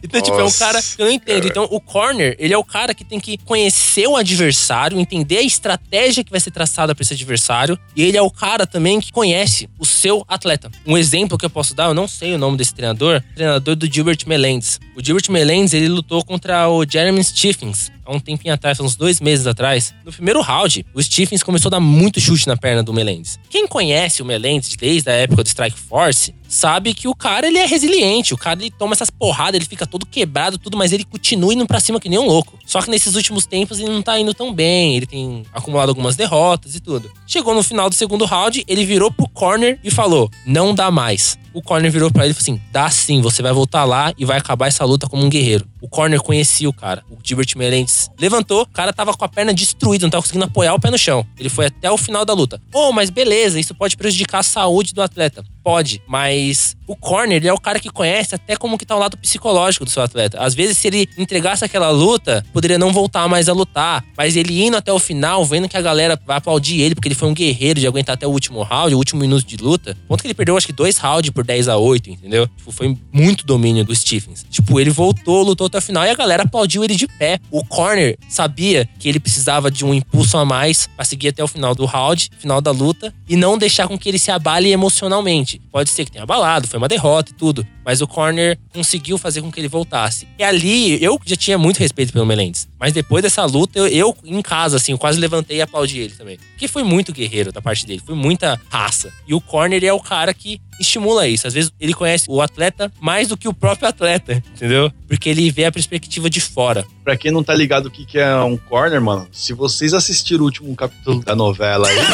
[0.03, 1.37] então, tipo, é um Nossa, cara que eu não entendo.
[1.43, 1.49] cara.
[1.49, 5.43] Então, o Corner, ele é o cara que tem que conhecer o adversário, entender a
[5.43, 7.79] estratégia que vai ser traçada pra esse adversário.
[7.95, 10.71] E ele é o cara também que conhece o seu atleta.
[10.87, 13.93] Um exemplo que eu posso dar, eu não sei o nome desse treinador, treinador do
[13.93, 14.81] Gilbert Melendez.
[14.97, 19.21] O Gilbert Melendez, ele lutou contra o Jeremy Stephens há um tempinho atrás, uns dois
[19.21, 19.95] meses atrás.
[20.05, 23.39] No primeiro round, o Stephens começou a dar muito chute na perna do Melendez.
[23.51, 27.59] Quem conhece o Melendez desde a época do Strike Force sabe que o cara ele
[27.59, 31.05] é resiliente, o cara ele toma essas porradas, ele fica todo quebrado, tudo, mas ele
[31.05, 32.59] continua indo pra cima que nem um louco.
[32.65, 36.17] Só que nesses últimos tempos ele não tá indo tão bem, ele tem acumulado algumas
[36.17, 37.11] derrotas e tudo.
[37.27, 41.39] Chegou no final do segundo round, ele virou pro corner e falou: "Não dá mais".
[41.53, 44.25] O corner virou pra ele e falou assim: "Dá sim, você vai voltar lá e
[44.25, 45.67] vai acabar essa luta como um guerreiro".
[45.81, 47.05] O corner conhecia o cara.
[47.11, 50.75] O Gilbert Melendez levantou, o cara tava com a perna destruída, não tava conseguindo apoiar
[50.75, 51.27] o pé no chão.
[51.39, 52.61] Ele foi até o final da luta.
[52.73, 55.45] Oh, mas beleza, isso pode prejudicar a saúde do atleta.
[55.63, 58.99] Pode, mas o corner ele é o cara que conhece até como que tá o
[58.99, 60.41] lado psicológico do seu atleta.
[60.41, 64.05] Às vezes, se ele entregasse aquela luta, poderia não voltar mais a lutar.
[64.17, 67.15] Mas ele indo até o final, vendo que a galera vai aplaudir ele, porque ele
[67.15, 69.97] foi um guerreiro de aguentar até o último round, o último minuto de luta.
[70.09, 72.47] Ponto que ele perdeu, acho que dois rounds por 10 a 8, entendeu?
[72.57, 74.47] Tipo, foi muito domínio do Stephens.
[74.51, 77.39] Tipo, ele voltou, lutou até o final e a galera aplaudiu ele de pé.
[77.51, 81.49] O corner sabia que ele precisava de um impulso a mais pra seguir até o
[81.49, 85.61] final do round, final da luta, e não deixar com que ele se abale emocionalmente.
[85.71, 87.67] Pode ser que tenha abalado, foi uma derrota e tudo.
[87.87, 90.27] Mas o corner conseguiu fazer com que ele voltasse.
[90.37, 92.67] E ali, eu já tinha muito respeito pelo Melendez.
[92.81, 96.15] Mas depois dessa luta, eu, eu, em casa, assim, eu quase levantei e aplaudi ele
[96.15, 96.37] também.
[96.37, 99.13] Porque foi muito guerreiro da parte dele, foi muita raça.
[99.27, 101.47] E o corner é o cara que estimula isso.
[101.47, 104.93] Às vezes ele conhece o atleta mais do que o próprio atleta, entendeu?
[105.09, 106.85] Porque ele vê a perspectiva de fora.
[107.05, 110.43] Pra quem não tá ligado o que, que é um corner, mano, se vocês assistiram
[110.43, 111.97] o último capítulo da novela aí,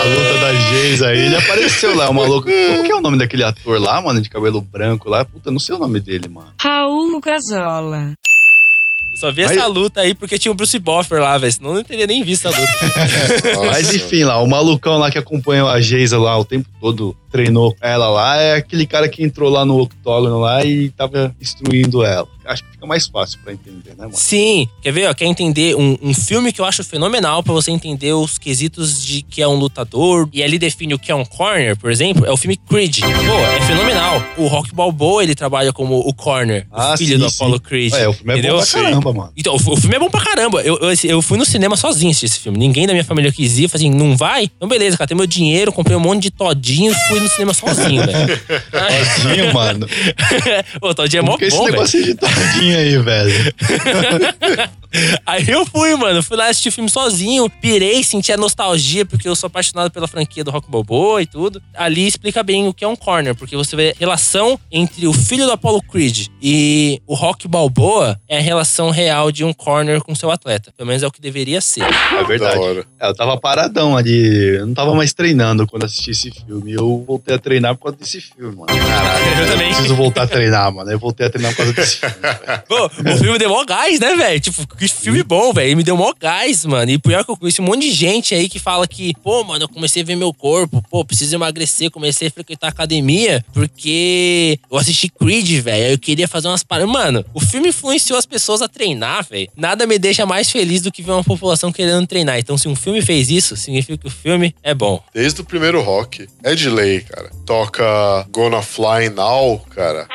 [0.00, 2.48] a luta da Geis aí, ele apareceu lá, o maluco.
[2.48, 5.24] Como que é o nome daquele ator lá, mano, de cabelo branco lá?
[5.24, 6.52] Puta, não sei o nome dele, mano.
[6.60, 8.12] Raul Gazola.
[9.18, 11.52] Só vi Aí- essa luta aí porque tinha o Bruce Buffer lá, velho.
[11.52, 12.72] Senão eu não teria nem visto a luta.
[13.66, 17.76] Mas enfim, lá, o malucão lá que acompanha a Geisa lá o tempo todo, treinou
[17.80, 22.26] ela lá, é aquele cara que entrou lá no octógono lá e tava instruindo ela.
[22.46, 24.12] Acho que fica mais fácil pra entender, né, mano?
[24.16, 25.10] Sim, quer ver?
[25.10, 29.04] Ó, quer entender um, um filme que eu acho fenomenal pra você entender os quesitos
[29.04, 32.24] de que é um lutador e ali define o que é um corner, por exemplo,
[32.24, 33.00] é o filme Creed.
[33.00, 34.22] Pô, é fenomenal.
[34.38, 37.36] O Rock Balboa, ele trabalha como o corner, Ah, o filho sim, do sim.
[37.36, 37.92] Apollo Creed.
[37.92, 38.56] É, o filme é entendeu?
[38.56, 39.32] bom pra caramba, mano.
[39.36, 40.60] Então, o filme é bom pra caramba.
[40.62, 42.58] Eu, eu, eu fui no cinema sozinho assistir esse filme.
[42.58, 43.68] Ninguém da minha família quis ir.
[43.68, 44.44] Falei assim, não vai?
[44.44, 45.08] Então, beleza, cara.
[45.08, 48.38] Tem meu dinheiro, comprei um monte de todinho e fui no cinema sozinho, velho.
[49.18, 49.86] Todinho, mano.
[50.80, 51.76] Ô, todinho é mó esse bom, velho.
[51.76, 53.54] negocinho de todinho aí, velho?
[55.26, 56.22] Aí eu fui, mano.
[56.22, 57.48] Fui lá assistir o filme sozinho.
[57.50, 61.62] Pirei, senti a nostalgia, porque eu sou apaixonado pela franquia do Rock Balboa e tudo.
[61.74, 65.12] Ali explica bem o que é um corner, porque você vê a relação entre o
[65.12, 70.00] filho do Apollo Creed e o Rock Balboa é a relação real de um corner
[70.00, 70.72] com seu atleta.
[70.76, 71.84] Pelo menos é o que deveria ser.
[71.84, 72.84] É verdade.
[73.00, 74.56] É, eu tava paradão ali.
[74.56, 76.72] Eu não tava mais treinando quando assisti esse filme.
[76.72, 78.66] Eu voltei a treinar por causa desse filme, mano.
[78.66, 79.40] Caralho.
[79.40, 79.68] Eu também.
[79.68, 80.90] preciso voltar a treinar, mano.
[80.90, 82.14] Eu voltei a treinar por causa desse filme.
[82.68, 84.40] Pô, o filme deu mó gás, né, velho?
[84.40, 85.76] Tipo, que filme bom, velho.
[85.76, 86.90] Me deu mó gás, mano.
[86.90, 89.64] E pior que eu conheci um monte de gente aí que fala que, pô, mano,
[89.64, 94.76] eu comecei a ver meu corpo, pô, preciso emagrecer, comecei a frequentar academia, porque eu
[94.76, 95.92] assisti Creed, velho.
[95.92, 96.90] Eu queria fazer umas paradas.
[96.90, 98.87] Mano, o filme influenciou as pessoas a treinar,
[99.28, 99.48] velho.
[99.56, 102.38] Nada me deixa mais feliz do que ver uma população querendo treinar.
[102.38, 105.02] Então, se um filme fez isso, significa que o filme é bom.
[105.12, 106.28] Desde o primeiro rock.
[106.42, 107.30] É de lei, cara.
[107.44, 107.84] Toca
[108.30, 110.06] Gonna Fly Now, cara.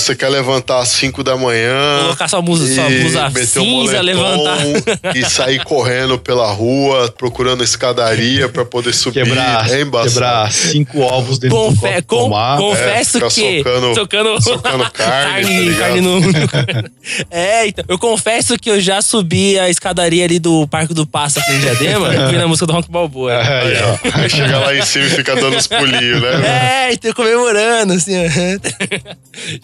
[0.00, 2.00] Você quer levantar às 5 da manhã.
[2.02, 5.10] Colocar sua blusa, sua e blusa meter o cinza, moletom levantar.
[5.16, 9.24] E sair correndo pela rua, procurando escadaria pra poder subir.
[9.24, 10.10] Quebrar, é embaçado.
[10.12, 12.58] quebrar cinco ovos dentro do Confe copo com- tomar.
[12.58, 13.58] confesso É, que.
[13.58, 15.78] socando- socando, socando carne, tá ligado?
[15.78, 16.20] carne no.
[17.30, 17.84] é, então.
[17.88, 21.60] Eu confesso que eu já subi a escadaria ali do Parque do Passo aqui em
[21.60, 23.36] Diadema, ouvindo a música do Rock Balboa.
[23.36, 24.20] Aí, ó.
[24.20, 26.88] Aí chega lá em cima e fica dando os pulinhos, né?
[26.88, 28.12] É, então comemorando, assim.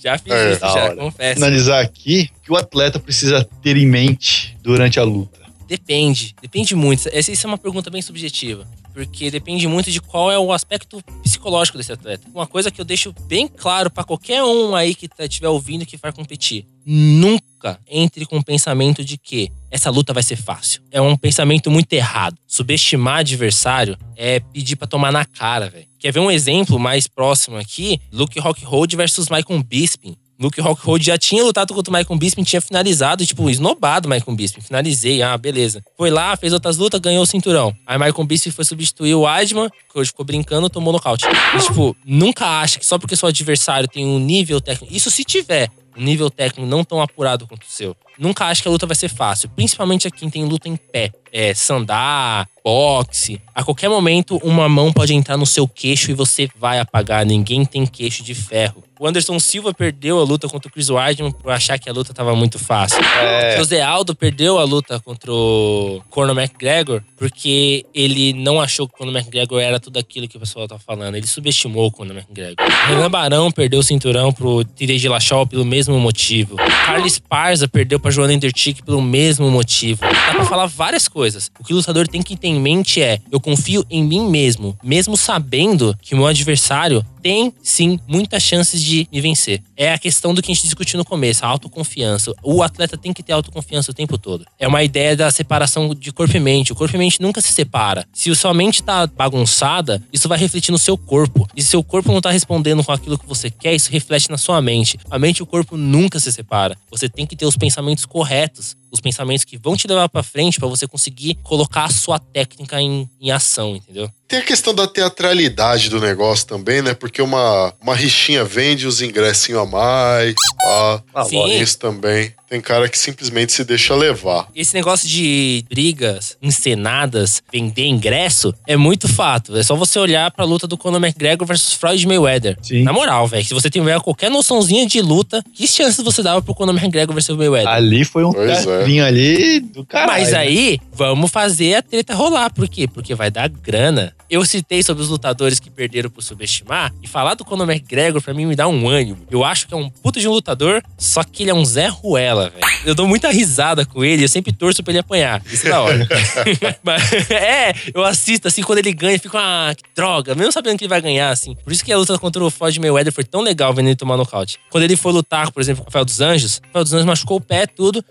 [0.03, 0.97] já fiz É, isso, já, hora.
[0.97, 1.35] confesso.
[1.35, 5.41] Finalizar aqui, o que o atleta precisa ter em mente durante a luta?
[5.67, 7.09] Depende, depende muito.
[7.13, 8.67] Essa, isso é uma pergunta bem subjetiva.
[8.95, 12.27] Porque depende muito de qual é o aspecto psicológico desse atleta.
[12.35, 15.85] Uma coisa que eu deixo bem claro pra qualquer um aí que tá- estiver ouvindo
[15.85, 16.65] que vai competir.
[16.89, 20.81] Nunca entre com o pensamento de que essa luta vai ser fácil.
[20.93, 22.37] É um pensamento muito errado.
[22.47, 25.87] Subestimar adversário é pedir pra tomar na cara, velho.
[25.99, 28.01] Quer ver um exemplo mais próximo aqui?
[28.13, 30.17] Luke Rockhold versus Michael Bisping.
[30.39, 34.37] Luke Rockhold já tinha lutado contra o Michael Bisping, tinha finalizado, tipo, esnobado o Michael
[34.37, 34.61] Bisping.
[34.61, 35.83] Finalizei, ah, beleza.
[35.97, 37.75] Foi lá, fez outras lutas, ganhou o cinturão.
[37.87, 41.25] Aí Michael Bisping foi substituir o Weidman, que hoje ficou brincando, tomou nocaute.
[41.27, 45.25] E, tipo, nunca acha que só porque seu adversário tem um nível técnico, isso se
[45.25, 45.71] tiver
[46.03, 49.09] nível técnico não tão apurado quanto o seu, nunca acha que a luta vai ser
[49.09, 49.49] fácil.
[49.51, 51.13] Principalmente aqui tem luta em pé.
[51.33, 53.41] É, sandá, boxe.
[53.55, 57.25] A qualquer momento, uma mão pode entrar no seu queixo e você vai apagar.
[57.27, 58.83] Ninguém tem queixo de ferro.
[58.99, 62.15] O Anderson Silva perdeu a luta contra o Chris Weidman por achar que a luta
[62.15, 62.99] tava muito fácil.
[62.99, 68.95] O José Aldo perdeu a luta contra o Conor McGregor porque ele não achou que
[68.95, 71.15] o Conor McGregor era tudo aquilo que o pessoal tá falando.
[71.15, 72.57] Ele subestimou o Conor McGregor.
[72.89, 76.57] Renan Barão perdeu o cinturão pro TJ Dillashaw pelo mesmo motivo.
[76.57, 80.01] Carlos Esparza perdeu pra Joana Endertick pelo mesmo motivo.
[80.01, 81.51] Dá pra falar várias coisas.
[81.61, 84.77] O que o lutador tem que ter em mente é: eu confio em mim mesmo,
[84.83, 89.63] mesmo sabendo que meu adversário tem sim muitas chances de me vencer.
[89.77, 92.33] É a questão do que a gente discutiu no começo, a autoconfiança.
[92.43, 94.47] O atleta tem que ter autoconfiança o tempo todo.
[94.59, 96.73] É uma ideia da separação de corpo e mente.
[96.73, 98.07] O corpo e mente nunca se separa.
[98.13, 101.49] Se sua mente tá bagunçada, isso vai refletir no seu corpo.
[101.57, 104.39] E se seu corpo não tá respondendo com aquilo que você quer, isso reflete na
[104.39, 104.99] sua mente.
[105.11, 106.77] A mente e o corpo nunca se separa.
[106.91, 110.59] Você tem que ter os pensamentos corretos, os pensamentos que vão te levar pra frente
[110.59, 114.11] pra você conseguir colocar a sua técnica em, em ação, entendeu?
[114.29, 116.95] Tem a questão da teatralidade do negócio também, né?
[116.95, 120.35] Porque uma, uma rixinha vende os ingressinhos a mais.
[120.59, 121.03] Tá?
[121.15, 121.61] Ah, Sim.
[121.61, 122.35] Isso também.
[122.49, 124.49] Tem cara que simplesmente se deixa levar.
[124.55, 129.57] Esse negócio de brigas encenadas, vender ingresso, é muito fato.
[129.57, 132.57] É só você olhar pra luta do Conor McGregor versus Floyd Mayweather.
[132.63, 132.83] Sim.
[132.83, 136.55] Na moral, velho, se você tiver qualquer noçãozinha de luta, que chances você dava pro
[136.55, 137.69] Conor McGregor versus Mayweather?
[137.69, 138.85] Ali foi um Pois é.
[139.01, 140.13] Ali do caralho.
[140.13, 140.39] Mas né?
[140.39, 142.53] aí, vamos fazer a treta rolar.
[142.53, 142.89] Por quê?
[142.89, 144.15] Porque vai dar grana.
[144.29, 146.93] Eu citei sobre os lutadores que perderam por subestimar.
[147.03, 149.19] E falar do Conor McGregor, pra mim, me dá um ânimo.
[149.31, 151.87] Eu acho que é um puto de um lutador, só que ele é um Zé
[151.87, 152.67] Ruela, velho.
[152.85, 155.43] Eu dou muita risada com ele, eu sempre torço pra ele apanhar.
[155.47, 156.09] Isso é da hora.
[156.83, 160.35] Mas, é, eu assisto, assim, quando ele ganha, fico, ah, que droga.
[160.35, 161.55] Mesmo sabendo que ele vai ganhar, assim.
[161.63, 164.17] Por isso que a luta contra o Floyd Mayweather foi tão legal vendo ele tomar
[164.17, 164.59] nocaute.
[164.71, 167.07] Quando ele foi lutar, por exemplo, com o Rafael dos Anjos, o Rafael dos Anjos
[167.07, 168.05] machucou o pé, tudo,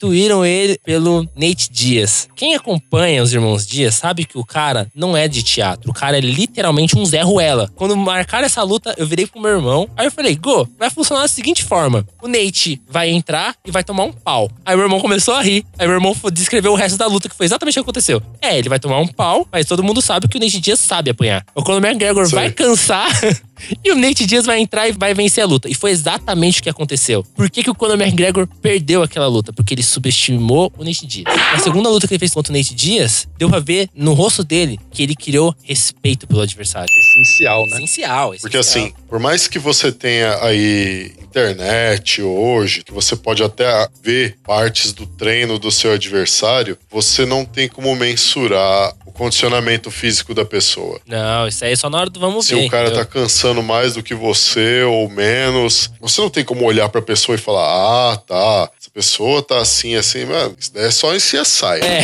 [0.00, 2.28] substituíram ele pelo Nate Dias.
[2.34, 5.90] Quem acompanha os irmãos Dias sabe que o cara não é de teatro.
[5.90, 7.70] O cara é literalmente um Zé Ruela.
[7.76, 9.88] Quando marcaram essa luta, eu virei pro meu irmão.
[9.96, 13.84] Aí eu falei, Go, vai funcionar da seguinte forma: o Nate vai entrar e vai
[13.84, 14.50] tomar um pau.
[14.64, 15.64] Aí meu irmão começou a rir.
[15.78, 18.22] Aí meu irmão descreveu o resto da luta, que foi exatamente o que aconteceu.
[18.40, 21.10] É, ele vai tomar um pau, mas todo mundo sabe que o Nate Dias sabe
[21.10, 21.44] apanhar.
[21.54, 22.36] O Conor McGregor Sim.
[22.36, 23.10] vai cansar.
[23.84, 25.68] E o Nate Diaz vai entrar e vai vencer a luta.
[25.68, 27.24] E foi exatamente o que aconteceu.
[27.34, 29.52] Por que, que o Conor McGregor perdeu aquela luta?
[29.52, 31.34] Porque ele subestimou o Nate Diaz.
[31.52, 34.42] Na segunda luta que ele fez contra o Nate Diaz, deu pra ver no rosto
[34.44, 36.88] dele que ele criou respeito pelo adversário.
[36.98, 37.76] Essencial, né?
[37.76, 38.84] Essencial, Porque essencial.
[38.86, 44.92] assim, por mais que você tenha aí internet hoje, que você pode até ver partes
[44.92, 51.00] do treino do seu adversário, você não tem como mensurar o condicionamento físico da pessoa.
[51.06, 52.66] Não, isso aí é só na hora do vamos Se ver.
[52.66, 53.04] o cara entendeu?
[53.04, 57.34] tá cansando mais do que você ou menos, você não tem como olhar pra pessoa
[57.34, 61.18] e falar: ah, tá, essa pessoa tá assim, assim, mano, isso daí é só em
[61.18, 61.80] CSI.
[61.82, 62.02] É.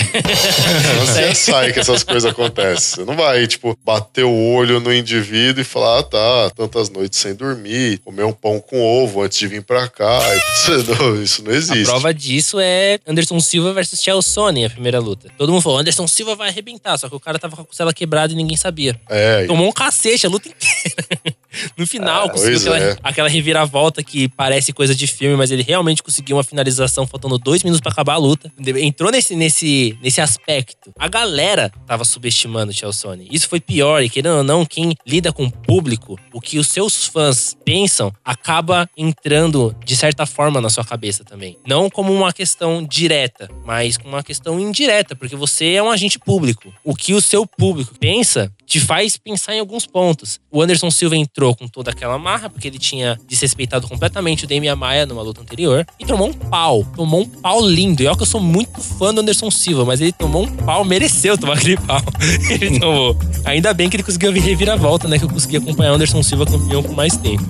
[1.06, 2.96] Só em CSI que essas coisas acontecem.
[2.96, 7.18] Você não vai, tipo, bater o olho no indivíduo e falar: ah, tá, tantas noites
[7.18, 10.18] sem dormir, comer um pão com ovo antes de vir pra cá.
[10.54, 11.84] Isso não, isso não A existe.
[11.84, 15.30] prova disso é Anderson Silva versus Chael Sonnen, a primeira luta.
[15.36, 17.92] Todo mundo falou, Anderson Silva vai arrebentar, só que o cara tava com a costela
[17.92, 18.98] quebrada e ninguém sabia.
[19.08, 21.35] É, Tomou um cacete a luta inteira.
[21.76, 22.96] No final, Ah, conseguiu aquela, é.
[23.02, 27.62] aquela reviravolta que parece coisa de filme, mas ele realmente conseguiu uma finalização faltando dois
[27.62, 28.50] minutos pra acabar a luta.
[28.80, 30.92] Entrou nesse, nesse, nesse aspecto.
[30.98, 32.96] A galera tava subestimando o Chelsea.
[33.30, 36.68] Isso foi pior, e querendo ou não, quem lida com o público, o que os
[36.68, 41.58] seus fãs pensam, acaba entrando de certa forma na sua cabeça também.
[41.66, 46.18] Não como uma questão direta, mas como uma questão indireta, porque você é um agente
[46.18, 46.72] público.
[46.82, 50.40] O que o seu público pensa te faz pensar em alguns pontos.
[50.50, 54.74] O Anderson Silva entrou com toda aquela marra, porque ele tinha desrespeitado completamente o Damian
[54.76, 56.84] Maia numa luta anterior, e tomou um pau.
[56.96, 58.02] Tomou um pau lindo.
[58.02, 60.84] E olha que eu sou muito fã do Anderson Silva, mas ele tomou um pau,
[60.84, 62.00] mereceu tomar aquele pau.
[62.50, 63.16] ele tomou.
[63.44, 65.18] Ainda bem que ele conseguiu vir reviravolta, né?
[65.18, 67.44] Que eu consegui acompanhar o Anderson Silva campeão por mais tempo.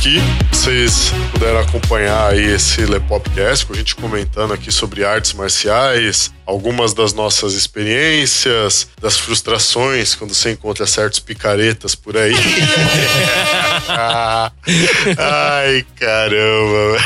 [0.06, 0.20] aqui.
[0.50, 6.94] Vocês puderam acompanhar aí esse Lepopcast, com a gente comentando aqui sobre artes marciais, algumas
[6.94, 12.34] das nossas experiências, das frustrações quando você encontra certos picaretas por aí.
[15.18, 16.98] Ai, caramba.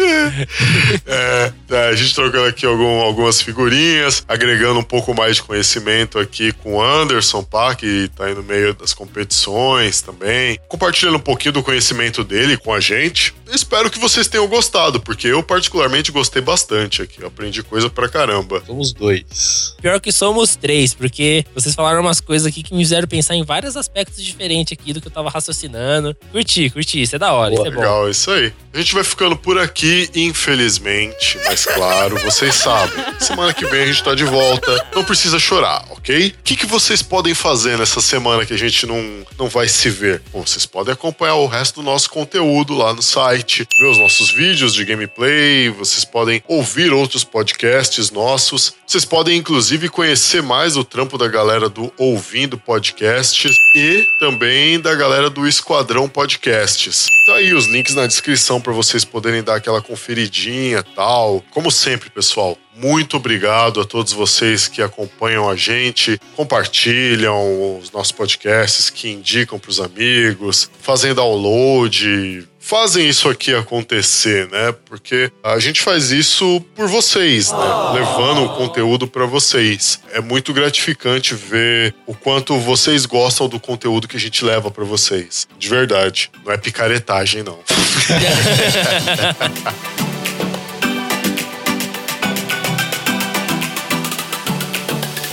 [1.06, 6.52] É, a gente trocando aqui algum- algumas figurinhas, agregando um pouco mais de conhecimento aqui
[6.52, 10.58] com o Anderson, pá, que tá aí no meio das competições também.
[10.68, 13.34] Compartilhando um pouquinho do conhecimento dele com a gente.
[13.52, 17.20] Espero que vocês tenham gostado, porque eu particularmente gostei bastante aqui.
[17.20, 18.62] Eu aprendi coisa pra caramba.
[18.66, 19.74] Somos dois.
[19.80, 23.44] Pior que somos três, porque vocês falaram umas coisas aqui que me fizeram pensar em
[23.44, 26.16] vários aspectos diferentes aqui do que eu tava raciocinando.
[26.30, 27.80] Curti, curti, isso é da hora, isso é bom.
[27.80, 28.52] Legal, isso aí.
[28.72, 33.04] A gente vai ficando por aqui, infelizmente, mas claro, vocês sabem.
[33.18, 34.86] Semana que vem a gente tá de volta.
[34.94, 36.34] Não precisa chorar, ok?
[36.38, 39.90] O que, que vocês podem fazer nessa semana que a gente não, não vai se
[39.90, 40.22] ver?
[40.32, 44.32] Bom, vocês podem acompanhar o resto do nosso conteúdo lá no site, ver os nossos
[44.32, 48.74] vídeos de gameplay, vocês podem ouvir outros podcasts nossos.
[48.86, 54.94] Vocês podem, inclusive, conhecer mais o trampo da galera do Ouvindo Podcasts e também da
[54.94, 57.06] galera do Esquadrão Podcasts.
[57.26, 61.44] Tá aí os links na descrição para vocês poderem dar aquela conferidinha tal.
[61.50, 68.12] Como sempre, pessoal, muito obrigado a todos vocês que acompanham a gente, compartilham os nossos
[68.12, 74.72] podcasts, que indicam para os amigos, fazem download, fazem isso aqui acontecer, né?
[74.86, 77.58] Porque a gente faz isso por vocês, né?
[77.94, 79.98] Levando o conteúdo para vocês.
[80.12, 84.84] É muito gratificante ver o quanto vocês gostam do conteúdo que a gente leva para
[84.84, 85.48] vocês.
[85.58, 86.30] De verdade.
[86.44, 87.58] Não é picaretagem, não.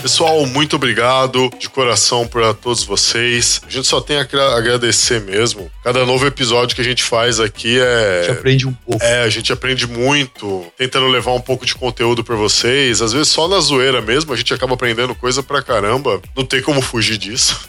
[0.08, 3.60] Pessoal, muito obrigado de coração para todos vocês.
[3.68, 5.70] A gente só tem a gra- agradecer mesmo.
[5.84, 8.32] Cada novo episódio que a gente faz aqui A gente é.
[8.32, 9.04] aprende um pouco.
[9.04, 13.02] É, a gente aprende muito, tentando levar um pouco de conteúdo pra vocês.
[13.02, 16.22] Às vezes só na zoeira mesmo, a gente acaba aprendendo coisa pra caramba.
[16.34, 17.68] Não tem como fugir disso.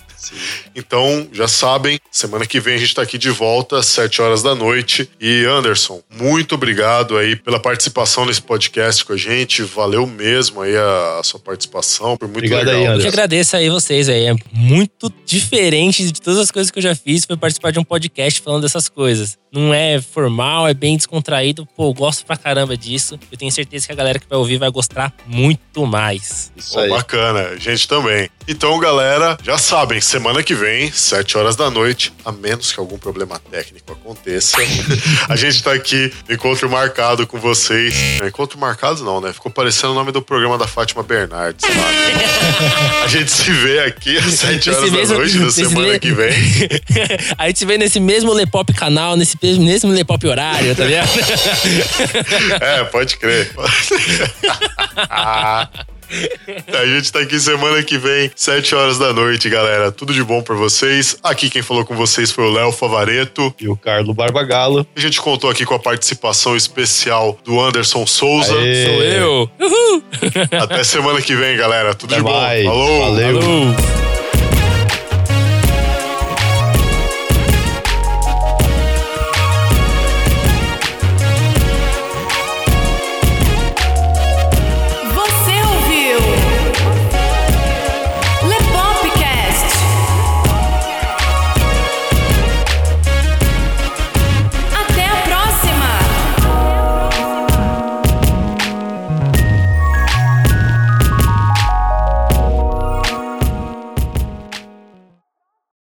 [0.75, 4.43] Então, já sabem, semana que vem a gente tá aqui de volta às 7 horas
[4.43, 5.09] da noite.
[5.21, 9.63] E Anderson, muito obrigado aí pela participação nesse podcast com a gente.
[9.63, 12.17] Valeu mesmo aí a, a sua participação.
[12.19, 12.81] Foi muito Obrigado aí, legal.
[12.81, 13.09] Eu que Anderson.
[13.09, 14.27] agradeço aí vocês, aí.
[14.27, 17.25] É muito diferente de todas as coisas que eu já fiz.
[17.25, 19.37] Foi participar de um podcast falando dessas coisas.
[19.51, 21.67] Não é formal, é bem descontraído.
[21.77, 23.19] Pô, eu gosto pra caramba disso.
[23.31, 26.53] Eu tenho certeza que a galera que vai ouvir vai gostar muito mais.
[26.57, 26.91] Isso Pô, aí.
[26.91, 28.29] bacana, a gente também.
[28.51, 32.97] Então, galera, já sabem, semana que vem, 7 horas da noite, a menos que algum
[32.97, 34.57] problema técnico aconteça,
[35.29, 37.95] a gente tá aqui, encontro marcado com vocês.
[38.27, 39.35] Encontro marcado não, né?
[39.35, 41.75] Ficou parecendo o nome do programa da Fátima Bernardes lá.
[41.93, 43.03] né?
[43.05, 46.13] A gente se vê aqui às 7 horas Nesse da mesmo- noite da semana que
[46.13, 46.35] vem.
[47.37, 51.09] a gente vê nesse mesmo Lepop canal, nesse mesmo, mesmo Lepop horário, tá ligado?
[52.61, 53.51] É, pode crer.
[56.73, 59.93] A gente tá aqui semana que vem, 7 horas da noite, galera.
[59.93, 61.17] Tudo de bom pra vocês.
[61.23, 63.55] Aqui quem falou com vocês foi o Léo Favareto.
[63.61, 64.87] E o Carlo Barbagalo.
[64.97, 68.59] A gente contou aqui com a participação especial do Anderson Souza.
[68.59, 68.85] Aê.
[68.87, 69.51] Sou eu.
[69.61, 70.03] Uhul.
[70.63, 71.95] Até semana que vem, galera.
[71.95, 72.41] Tudo Até de bom.
[72.41, 72.65] mais.
[72.65, 73.01] Falou.
[73.01, 73.43] Valeu.
[73.43, 74.18] Falou.